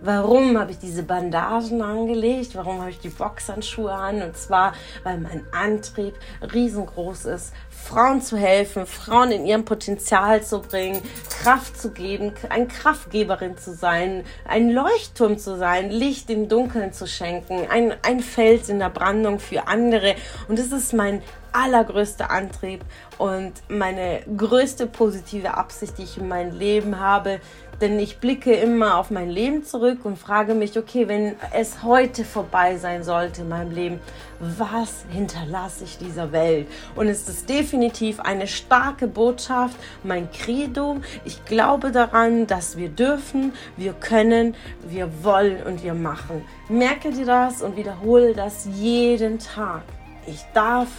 Warum 0.02 0.60
habe 0.60 0.72
ich 0.72 0.78
diese 0.78 1.02
Bandagen 1.02 1.82
angelegt? 1.82 2.56
Warum 2.56 2.82
habe 2.82 2.92
ich 2.92 3.00
die 3.00 3.10
Boxhandschuhe 3.10 3.92
an? 3.92 4.22
Und 4.22 4.38
zwar, 4.38 4.74
weil 5.04 5.20
mein 5.20 5.44
Antrieb 5.52 6.14
riesengroß 6.54 7.26
ist, 7.26 7.54
Frauen 7.84 8.22
zu 8.22 8.36
helfen, 8.36 8.86
Frauen 8.86 9.32
in 9.32 9.46
ihrem 9.46 9.64
Potenzial 9.64 10.44
zu 10.44 10.62
bringen, 10.62 11.02
Kraft 11.30 11.80
zu 11.80 11.92
geben, 11.92 12.34
ein 12.50 12.68
Kraftgeberin 12.68 13.58
zu 13.58 13.74
sein, 13.74 14.26
ein 14.46 14.70
Leuchtturm 14.72 15.38
zu 15.38 15.58
sein, 15.58 15.90
Licht 15.90 16.30
im 16.30 16.50
Dunkeln 16.50 16.92
zu 16.92 17.08
schenken, 17.08 17.66
ein, 17.70 17.94
ein 18.02 18.20
Fels 18.20 18.68
in 18.68 18.80
der 18.80 18.90
Brandung 18.90 19.40
für 19.40 19.68
andere. 19.68 20.16
Und 20.50 20.60
das 20.60 20.74
ist 20.74 20.94
mein 20.94 21.22
allergrößter 21.54 22.30
Antrieb 22.30 22.84
und 23.18 23.54
meine 23.70 24.22
größte 24.36 24.86
positive 24.86 25.56
Absicht, 25.56 25.98
die 25.98 26.04
ich 26.04 26.18
in 26.18 26.28
meinem 26.28 26.58
Leben 26.58 27.00
habe, 27.00 27.40
denn 27.82 28.00
ich 28.00 28.20
blicke 28.20 28.54
immer 28.54 28.98
auf 28.98 29.12
mein 29.12 29.30
Leben 29.30 29.64
zurück 29.64 30.00
und 30.04 30.18
frage 30.18 30.56
mich, 30.56 30.78
okay, 30.78 31.08
wenn 31.08 31.36
es 31.54 31.84
heute 31.84 32.26
vorbei 32.26 32.78
sein 32.78 33.04
sollte 33.04 33.42
in 33.42 33.50
meinem 33.50 33.72
Leben, 33.72 34.00
was 34.40 35.06
hinterlasse 35.10 35.84
ich 35.84 35.98
dieser 35.98 36.32
Welt? 36.32 36.68
Und 36.96 37.08
es 37.08 37.30
ist 37.30 37.50
definitiv 37.50 38.20
eine 38.20 38.48
starke 38.48 39.08
Botschaft, 39.08 39.78
mein 40.04 40.32
Credo. 40.32 40.98
Ich 41.24 41.46
glaube 41.46 41.92
daran, 41.92 42.48
dass 42.48 42.78
wir 42.78 42.90
dürfen, 42.90 43.54
wir 43.76 43.94
können, 43.94 44.56
wir 44.88 45.24
wollen 45.24 45.62
und 45.64 45.84
wir 45.84 45.94
machen. 45.94 46.44
Merke 46.70 47.12
dir 47.12 47.26
das 47.26 47.62
und 47.62 47.78
wiederhole 47.78 48.34
das 48.34 48.68
jeden 48.74 49.38
Tag. 49.40 49.84
Ich 50.26 50.44
darf, 50.54 50.90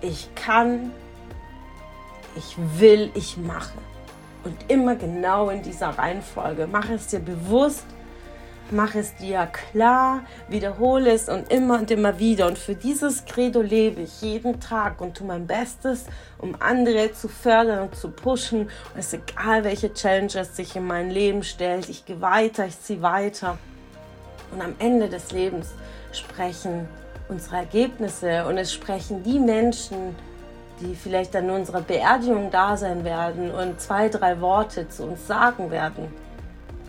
ich 0.00 0.28
kann, 0.34 0.92
ich 2.36 2.56
will, 2.78 3.10
ich 3.14 3.36
mache. 3.36 3.89
Und 4.44 4.56
immer 4.68 4.96
genau 4.96 5.50
in 5.50 5.62
dieser 5.62 5.90
Reihenfolge. 5.90 6.66
Mach 6.70 6.88
es 6.88 7.08
dir 7.08 7.20
bewusst, 7.20 7.84
mach 8.70 8.94
es 8.94 9.14
dir 9.16 9.46
klar, 9.46 10.22
wiederhole 10.48 11.10
es 11.12 11.28
und 11.28 11.52
immer 11.52 11.78
und 11.78 11.90
immer 11.90 12.18
wieder. 12.18 12.46
Und 12.46 12.58
für 12.58 12.74
dieses 12.74 13.24
Credo 13.24 13.60
lebe 13.60 14.02
ich 14.02 14.22
jeden 14.22 14.60
Tag 14.60 15.00
und 15.00 15.16
tue 15.16 15.26
mein 15.26 15.46
Bestes, 15.46 16.06
um 16.38 16.56
andere 16.58 17.12
zu 17.12 17.28
fördern 17.28 17.88
und 17.88 17.94
zu 17.94 18.10
pushen. 18.10 18.62
Und 18.62 18.98
es 18.98 19.12
ist 19.12 19.20
egal, 19.28 19.64
welche 19.64 19.92
Challenges 19.92 20.56
sich 20.56 20.74
in 20.76 20.86
mein 20.86 21.10
Leben 21.10 21.42
stellt. 21.42 21.88
Ich 21.88 22.06
gehe 22.06 22.20
weiter, 22.20 22.66
ich 22.66 22.80
ziehe 22.80 23.02
weiter. 23.02 23.58
Und 24.52 24.62
am 24.62 24.74
Ende 24.78 25.08
des 25.08 25.32
Lebens 25.32 25.68
sprechen 26.12 26.88
unsere 27.28 27.56
Ergebnisse 27.56 28.44
und 28.46 28.58
es 28.58 28.72
sprechen 28.72 29.22
die 29.22 29.38
Menschen, 29.38 30.16
die 30.80 30.94
vielleicht 30.94 31.34
an 31.36 31.50
unserer 31.50 31.82
Beerdigung 31.82 32.50
da 32.50 32.76
sein 32.76 33.04
werden 33.04 33.50
und 33.50 33.80
zwei, 33.80 34.08
drei 34.08 34.40
Worte 34.40 34.88
zu 34.88 35.04
uns 35.04 35.26
sagen 35.26 35.70
werden. 35.70 36.08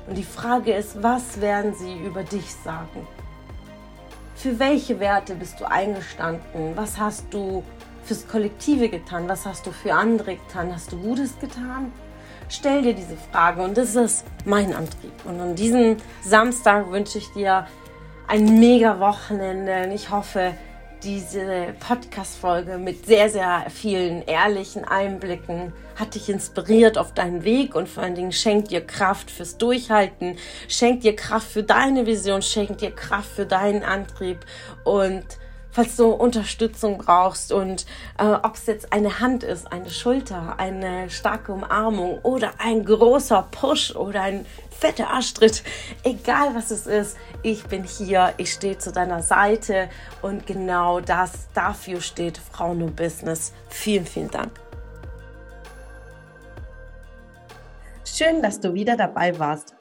Und 0.08 0.17
die 0.17 0.23
Frage 0.23 0.73
ist, 0.73 1.01
was 1.04 1.41
werden 1.41 1.73
sie 1.75 1.93
über 1.93 2.23
dich 2.23 2.54
sagen? 2.63 3.08
Für 4.36 4.58
welche 4.58 4.99
Werte 4.99 5.36
bist 5.36 5.60
du 5.60 5.65
eingestanden? 5.65 6.75
Was 6.75 6.97
hast 6.97 7.25
du 7.32 7.63
fürs 8.04 8.27
Kollektive 8.27 8.89
getan? 8.89 9.30
Was 9.30 9.45
hast 9.45 9.67
du 9.67 9.71
für 9.71 9.93
andere 9.93 10.36
getan? 10.38 10.73
Hast 10.73 10.91
du 10.91 10.97
Gutes 10.97 11.39
getan? 11.39 11.91
Stell 12.49 12.82
dir 12.82 12.93
diese 12.93 13.15
Frage 13.32 13.62
und 13.62 13.77
das 13.77 13.95
ist 13.95 14.25
mein 14.43 14.73
Antrieb. 14.73 15.13
Und 15.25 15.39
an 15.39 15.56
diesem 15.56 15.97
Samstag 16.23 16.91
wünsche 16.91 17.19
ich 17.19 17.32
dir 17.34 17.67
ein 18.27 18.60
mega 18.60 18.99
Wochenende 18.99 19.84
und 19.86 19.91
ich 19.91 20.10
hoffe, 20.10 20.54
diese 21.03 21.73
Podcast-Folge 21.79 22.77
mit 22.77 23.05
sehr, 23.05 23.29
sehr 23.29 23.65
vielen 23.69 24.21
ehrlichen 24.23 24.85
Einblicken 24.85 25.73
hat 25.95 26.15
dich 26.15 26.29
inspiriert 26.29 26.97
auf 26.97 27.13
deinen 27.13 27.43
Weg 27.43 27.75
und 27.75 27.89
vor 27.89 28.03
allen 28.03 28.15
Dingen 28.15 28.31
schenkt 28.31 28.71
dir 28.71 28.81
Kraft 28.81 29.31
fürs 29.31 29.57
Durchhalten, 29.57 30.37
schenkt 30.67 31.03
dir 31.03 31.15
Kraft 31.15 31.51
für 31.51 31.63
deine 31.63 32.05
Vision, 32.05 32.41
schenkt 32.41 32.81
dir 32.81 32.91
Kraft 32.91 33.31
für 33.31 33.45
deinen 33.45 33.83
Antrieb. 33.83 34.39
Und 34.83 35.25
falls 35.71 35.95
du 35.95 36.10
Unterstützung 36.10 36.97
brauchst 36.97 37.51
und 37.51 37.86
äh, 38.17 38.25
ob 38.25 38.55
es 38.55 38.65
jetzt 38.65 38.93
eine 38.93 39.19
Hand 39.19 39.43
ist, 39.43 39.71
eine 39.71 39.89
Schulter, 39.89 40.55
eine 40.57 41.10
starke 41.10 41.53
Umarmung 41.53 42.19
oder 42.19 42.51
ein 42.57 42.86
großer 42.86 43.47
Push 43.51 43.95
oder 43.95 44.21
ein 44.21 44.45
fetter 44.69 45.10
Arschtritt, 45.10 45.63
egal 46.03 46.55
was 46.55 46.71
es 46.71 46.88
ist, 46.88 47.17
ich 47.43 47.63
bin 47.65 47.84
hier, 47.84 48.34
ich 48.38 48.53
stehe 48.53 48.77
zu 48.77 48.91
deiner 48.91 49.21
Seite 49.21 49.89
und 50.21 50.45
genau 50.45 50.99
das 50.99 51.47
dafür 51.53 52.01
steht 52.01 52.38
Frauen 52.38 52.81
und 52.81 52.95
Business. 52.95 53.53
Vielen, 53.69 54.05
vielen 54.05 54.31
Dank. 54.31 54.51
Schön, 58.03 58.41
dass 58.41 58.60
du 58.60 58.73
wieder 58.73 58.97
dabei 58.97 59.38
warst 59.39 59.75